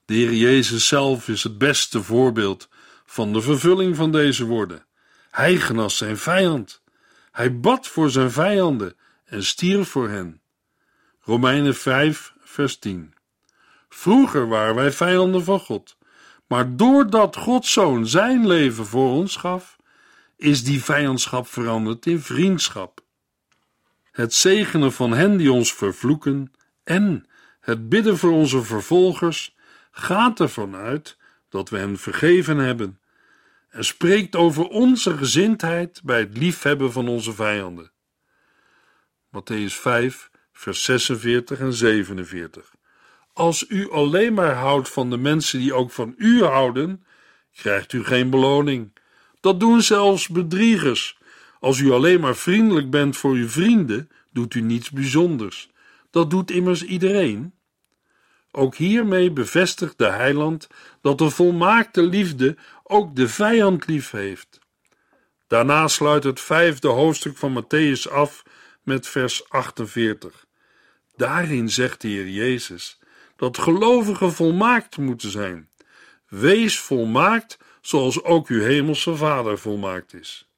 De 0.05 0.13
Heer 0.13 0.33
Jezus 0.33 0.87
zelf 0.87 1.27
is 1.27 1.43
het 1.43 1.57
beste 1.57 2.03
voorbeeld 2.03 2.69
van 3.05 3.33
de 3.33 3.41
vervulling 3.41 3.95
van 3.95 4.11
deze 4.11 4.45
woorden. 4.45 4.85
Hij 5.31 5.57
genas 5.57 5.97
zijn 5.97 6.17
vijand. 6.17 6.81
Hij 7.31 7.59
bad 7.59 7.87
voor 7.87 8.09
zijn 8.09 8.31
vijanden 8.31 8.95
en 9.25 9.43
stierf 9.43 9.89
voor 9.89 10.09
hen. 10.09 10.41
Romeinen 11.21 11.75
5, 11.75 12.33
vers 12.39 12.77
10. 12.77 13.13
Vroeger 13.89 14.47
waren 14.47 14.75
wij 14.75 14.91
vijanden 14.91 15.43
van 15.43 15.59
God, 15.59 15.97
maar 16.47 16.75
doordat 16.75 17.35
Gods 17.35 17.71
Zoon 17.71 18.07
zijn 18.07 18.47
leven 18.47 18.85
voor 18.85 19.09
ons 19.11 19.35
gaf, 19.35 19.75
is 20.37 20.63
die 20.63 20.83
vijandschap 20.83 21.47
veranderd 21.47 22.05
in 22.05 22.19
vriendschap. 22.19 23.01
Het 24.11 24.33
zegenen 24.33 24.93
van 24.93 25.11
hen 25.11 25.37
die 25.37 25.51
ons 25.51 25.73
vervloeken 25.73 26.51
en 26.83 27.25
het 27.59 27.89
bidden 27.89 28.17
voor 28.17 28.31
onze 28.31 28.63
vervolgers 28.63 29.54
gaat 29.97 30.39
ervan 30.39 30.75
uit 30.75 31.17
dat 31.49 31.69
we 31.69 31.77
hen 31.77 31.97
vergeven 31.97 32.57
hebben 32.57 32.99
en 33.69 33.85
spreekt 33.85 34.35
over 34.35 34.67
onze 34.67 35.17
gezindheid 35.17 36.01
bij 36.03 36.19
het 36.19 36.37
liefhebben 36.37 36.91
van 36.91 37.07
onze 37.07 37.33
vijanden. 37.33 37.91
Matthäus 39.27 39.73
5, 39.73 40.29
vers 40.53 40.83
46 40.83 41.59
en 41.59 41.73
47. 41.73 42.75
Als 43.33 43.65
u 43.67 43.91
alleen 43.91 44.33
maar 44.33 44.53
houdt 44.53 44.89
van 44.89 45.09
de 45.09 45.17
mensen 45.17 45.59
die 45.59 45.73
ook 45.73 45.91
van 45.91 46.13
u 46.17 46.43
houden, 46.43 47.05
krijgt 47.53 47.93
u 47.93 48.03
geen 48.03 48.29
beloning. 48.29 48.99
Dat 49.39 49.59
doen 49.59 49.81
zelfs 49.81 50.27
bedriegers. 50.27 51.17
Als 51.59 51.79
u 51.79 51.91
alleen 51.91 52.19
maar 52.19 52.35
vriendelijk 52.35 52.89
bent 52.89 53.17
voor 53.17 53.33
uw 53.33 53.49
vrienden, 53.49 54.09
doet 54.31 54.53
u 54.53 54.61
niets 54.61 54.91
bijzonders. 54.91 55.69
Dat 56.11 56.29
doet 56.29 56.51
immers 56.51 56.83
iedereen. 56.83 57.53
Ook 58.57 58.75
hiermee 58.75 59.31
bevestigt 59.31 59.97
de 59.97 60.09
heiland 60.09 60.67
dat 61.01 61.17
de 61.17 61.29
volmaakte 61.29 62.01
liefde 62.01 62.57
ook 62.83 63.15
de 63.15 63.27
vijand 63.27 63.87
lief 63.87 64.11
heeft. 64.11 64.59
Daarna 65.47 65.87
sluit 65.87 66.23
het 66.23 66.39
vijfde 66.39 66.87
hoofdstuk 66.87 67.37
van 67.37 67.63
Matthäus 67.63 68.11
af 68.11 68.43
met 68.83 69.07
vers 69.07 69.49
48. 69.49 70.45
Daarin 71.15 71.69
zegt 71.69 72.01
de 72.01 72.07
Heer 72.07 72.27
Jezus 72.27 72.99
dat 73.35 73.57
gelovigen 73.57 74.33
volmaakt 74.33 74.97
moeten 74.97 75.31
zijn. 75.31 75.69
Wees 76.27 76.79
volmaakt 76.79 77.57
zoals 77.81 78.23
ook 78.23 78.47
uw 78.47 78.61
hemelse 78.61 79.15
Vader 79.15 79.57
volmaakt 79.57 80.13
is. 80.13 80.49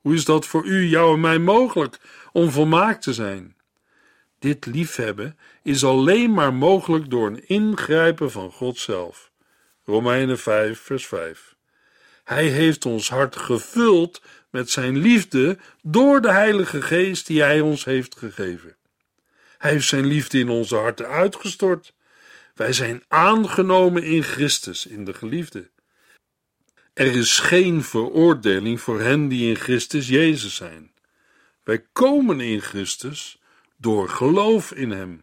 Hoe 0.00 0.14
is 0.14 0.24
dat 0.24 0.46
voor 0.46 0.64
u, 0.64 0.86
jou 0.86 1.14
en 1.14 1.20
mij 1.20 1.38
mogelijk 1.38 2.00
om 2.32 2.50
volmaakt 2.50 3.02
te 3.02 3.14
zijn? 3.14 3.56
Dit 4.40 4.66
liefhebben 4.66 5.38
is 5.62 5.84
alleen 5.84 6.32
maar 6.32 6.54
mogelijk 6.54 7.10
door 7.10 7.26
een 7.26 7.48
ingrijpen 7.48 8.30
van 8.30 8.52
God 8.52 8.78
zelf. 8.78 9.30
Romeinen 9.84 10.38
5, 10.38 10.80
vers 10.80 11.06
5. 11.06 11.54
Hij 12.24 12.46
heeft 12.46 12.86
ons 12.86 13.08
hart 13.08 13.36
gevuld 13.36 14.22
met 14.50 14.70
zijn 14.70 14.98
liefde 14.98 15.58
door 15.82 16.20
de 16.20 16.30
Heilige 16.30 16.82
Geest 16.82 17.26
die 17.26 17.42
Hij 17.42 17.60
ons 17.60 17.84
heeft 17.84 18.16
gegeven. 18.16 18.76
Hij 19.58 19.70
heeft 19.70 19.88
zijn 19.88 20.06
liefde 20.06 20.38
in 20.38 20.48
onze 20.48 20.76
harten 20.76 21.06
uitgestort. 21.06 21.92
Wij 22.54 22.72
zijn 22.72 23.02
aangenomen 23.08 24.02
in 24.02 24.22
Christus, 24.22 24.86
in 24.86 25.04
de 25.04 25.14
geliefde. 25.14 25.70
Er 26.92 27.16
is 27.16 27.38
geen 27.38 27.84
veroordeling 27.84 28.80
voor 28.80 29.00
hen 29.00 29.28
die 29.28 29.48
in 29.48 29.56
Christus 29.56 30.08
Jezus 30.08 30.54
zijn. 30.54 30.92
Wij 31.62 31.84
komen 31.92 32.40
in 32.40 32.60
Christus 32.60 33.39
door 33.80 34.08
geloof 34.08 34.72
in 34.72 34.90
Hem. 34.90 35.22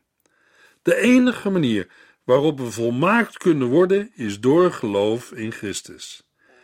De 0.82 0.96
enige 0.96 1.50
manier 1.50 1.88
waarop 2.24 2.60
we 2.60 2.72
volmaakt 2.72 3.38
kunnen 3.38 3.68
worden 3.68 4.12
is 4.16 4.40
door 4.40 4.72
geloof 4.72 5.32
in 5.32 5.52
Christus. 5.52 6.24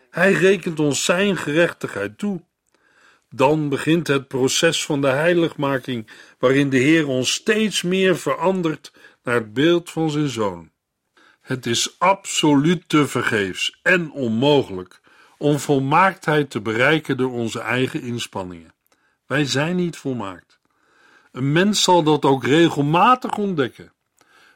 Hij 0.09 0.31
rekent 0.31 0.79
ons 0.79 1.05
Zijn 1.05 1.37
gerechtigheid 1.37 2.17
toe. 2.17 2.41
Dan 3.29 3.69
begint 3.69 4.07
het 4.07 4.27
proces 4.27 4.85
van 4.85 5.01
de 5.01 5.07
heiligmaking, 5.07 6.07
waarin 6.39 6.69
de 6.69 6.77
Heer 6.77 7.07
ons 7.07 7.33
steeds 7.33 7.81
meer 7.81 8.17
verandert 8.17 8.93
naar 9.23 9.35
het 9.35 9.53
beeld 9.53 9.89
van 9.91 10.09
zijn 10.09 10.29
Zoon. 10.29 10.71
Het 11.41 11.65
is 11.65 11.95
absoluut 11.99 12.89
te 12.89 13.07
vergeefs 13.07 13.79
en 13.81 14.11
onmogelijk 14.11 15.01
om 15.37 15.59
volmaaktheid 15.59 16.49
te 16.49 16.61
bereiken 16.61 17.17
door 17.17 17.31
onze 17.31 17.59
eigen 17.59 18.01
inspanningen. 18.01 18.73
Wij 19.25 19.45
zijn 19.45 19.75
niet 19.75 19.97
volmaakt. 19.97 20.52
Een 21.33 21.51
mens 21.51 21.83
zal 21.83 22.03
dat 22.03 22.25
ook 22.25 22.43
regelmatig 22.43 23.37
ontdekken. 23.37 23.93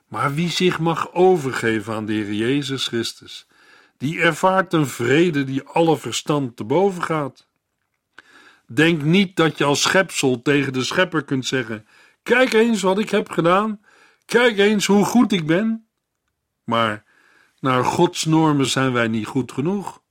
Maar 0.08 0.34
wie 0.34 0.50
zich 0.50 0.80
mag 0.80 1.14
overgeven 1.14 1.94
aan 1.94 2.06
de 2.06 2.14
Heer 2.14 2.34
Jezus 2.34 2.88
Christus, 2.88 3.48
die 3.98 4.22
ervaart 4.22 4.74
een 4.74 4.88
vrede 4.88 5.44
die 5.44 5.64
alle 5.64 5.98
verstand 5.98 6.56
te 6.56 6.64
boven 6.64 7.04
gaat. 7.04 7.48
Denk 8.66 9.02
niet 9.02 9.36
dat 9.36 9.58
je 9.58 9.64
als 9.64 9.82
schepsel 9.82 10.42
tegen 10.42 10.74
de 10.74 10.84
schepper 10.84 11.24
kunt 11.24 11.46
zeggen: 11.46 11.88
Kijk 12.24 12.54
eens 12.54 12.82
wat 12.82 13.00
ik 13.00 13.10
heb 13.10 13.30
gedaan, 13.30 13.82
kijk 14.26 14.58
eens 14.58 14.86
hoe 14.86 15.06
goed 15.06 15.32
ik 15.32 15.46
ben. 15.46 15.88
Maar 16.64 17.04
naar 17.60 17.86
Gods 17.86 18.26
normen 18.26 18.66
zijn 18.66 18.94
wij 18.94 19.08
niet 19.08 19.28
goed 19.28 19.52
genoeg. 19.52 20.02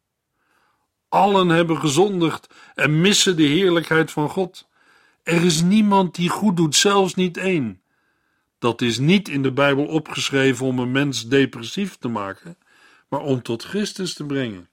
Allen 1.09 1.49
hebben 1.49 1.79
gezondigd 1.79 2.55
en 2.75 3.01
missen 3.01 3.37
de 3.37 3.43
heerlijkheid 3.43 4.11
van 4.11 4.29
God. 4.29 4.69
Er 5.27 5.45
is 5.45 5.63
niemand 5.63 6.15
die 6.15 6.29
goed 6.29 6.57
doet, 6.57 6.77
zelfs 6.77 7.15
niet 7.15 7.37
één. 7.37 7.81
Dat 8.59 8.83
is 8.83 8.99
niet 8.99 9.29
in 9.29 9.43
de 9.43 9.53
Bijbel 9.53 9.87
opgeschreven 9.87 10.67
om 10.67 10.79
een 10.79 10.93
mens 10.93 11.29
depressief 11.29 11.97
te 11.97 12.09
maken, 12.09 12.59
maar 13.09 13.21
om 13.21 13.43
tot 13.43 13.65
Christus 13.65 14.15
te 14.15 14.25
brengen. 14.25 14.69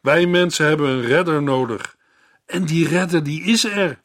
Wij 0.00 0.26
mensen 0.26 0.66
hebben 0.66 0.90
een 0.90 1.00
redder 1.00 1.42
nodig. 1.42 1.96
En 2.46 2.64
die 2.64 2.88
redder, 2.88 3.22
die 3.22 3.42
is 3.42 3.64
er. 3.64 4.00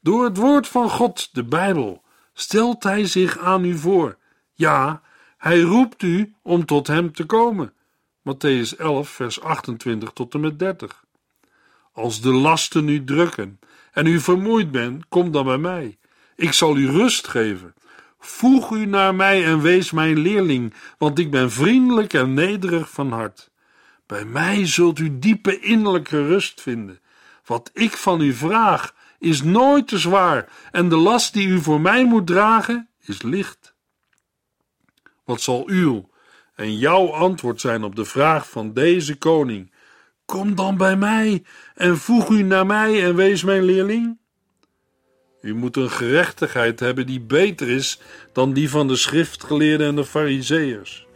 Door 0.00 0.24
het 0.24 0.36
woord 0.36 0.68
van 0.68 0.90
God, 0.90 1.28
de 1.32 1.44
Bijbel, 1.44 2.02
stelt 2.32 2.82
hij 2.82 3.06
zich 3.06 3.38
aan 3.38 3.64
u 3.64 3.78
voor. 3.78 4.18
Ja, 4.54 5.02
hij 5.38 5.60
roept 5.60 6.02
u 6.02 6.34
om 6.42 6.64
tot 6.64 6.86
hem 6.86 7.12
te 7.12 7.24
komen. 7.24 7.72
Matthäus 8.20 8.76
11, 8.78 9.08
vers 9.08 9.40
28 9.40 10.10
tot 10.10 10.34
en 10.34 10.40
met 10.40 10.58
30. 10.58 11.04
Als 11.92 12.20
de 12.20 12.32
lasten 12.32 12.88
u 12.88 13.04
drukken 13.04 13.58
en 13.94 14.06
u 14.06 14.20
vermoeid 14.20 14.70
bent, 14.70 15.04
kom 15.08 15.32
dan 15.32 15.44
bij 15.44 15.58
mij. 15.58 15.98
Ik 16.36 16.52
zal 16.52 16.76
u 16.76 16.90
rust 16.90 17.28
geven. 17.28 17.74
Voeg 18.18 18.70
u 18.70 18.86
naar 18.86 19.14
mij 19.14 19.44
en 19.44 19.60
wees 19.60 19.90
mijn 19.90 20.18
leerling, 20.18 20.74
want 20.98 21.18
ik 21.18 21.30
ben 21.30 21.50
vriendelijk 21.50 22.12
en 22.12 22.34
nederig 22.34 22.90
van 22.90 23.12
hart. 23.12 23.50
Bij 24.06 24.24
mij 24.24 24.66
zult 24.66 24.98
u 24.98 25.18
diepe 25.18 25.60
innerlijke 25.60 26.26
rust 26.26 26.60
vinden. 26.60 27.00
Wat 27.44 27.70
ik 27.72 27.92
van 27.92 28.20
u 28.20 28.32
vraag, 28.32 28.94
is 29.18 29.42
nooit 29.42 29.88
te 29.88 29.98
zwaar, 29.98 30.48
en 30.70 30.88
de 30.88 30.96
last 30.96 31.32
die 31.32 31.48
u 31.48 31.60
voor 31.60 31.80
mij 31.80 32.04
moet 32.04 32.26
dragen, 32.26 32.88
is 33.00 33.22
licht. 33.22 33.74
Wat 35.24 35.40
zal 35.40 35.62
uw 35.66 36.08
en 36.54 36.78
jouw 36.78 37.12
antwoord 37.12 37.60
zijn 37.60 37.84
op 37.84 37.96
de 37.96 38.04
vraag 38.04 38.48
van 38.48 38.72
deze 38.72 39.16
koning? 39.16 39.72
Kom 40.24 40.54
dan 40.54 40.76
bij 40.76 40.96
mij 40.96 41.42
en 41.74 41.98
voeg 41.98 42.30
u 42.30 42.42
naar 42.42 42.66
mij 42.66 43.04
en 43.04 43.14
wees 43.14 43.42
mijn 43.42 43.62
leerling. 43.62 44.18
U 45.40 45.54
moet 45.54 45.76
een 45.76 45.90
gerechtigheid 45.90 46.80
hebben 46.80 47.06
die 47.06 47.20
beter 47.20 47.70
is 47.70 48.00
dan 48.32 48.52
die 48.52 48.70
van 48.70 48.88
de 48.88 48.96
schriftgeleerden 48.96 49.86
en 49.86 49.96
de 49.96 50.04
fariseërs. 50.04 51.06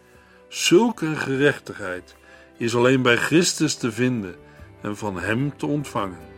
Zulke 0.49 1.17
gerechtigheid 1.17 2.17
is 2.57 2.75
alleen 2.75 3.03
bij 3.03 3.17
Christus 3.17 3.75
te 3.75 3.93
vinden 3.93 4.35
en 4.83 4.97
van 4.97 5.19
Hem 5.19 5.57
te 5.57 5.67
ontvangen. 5.67 6.38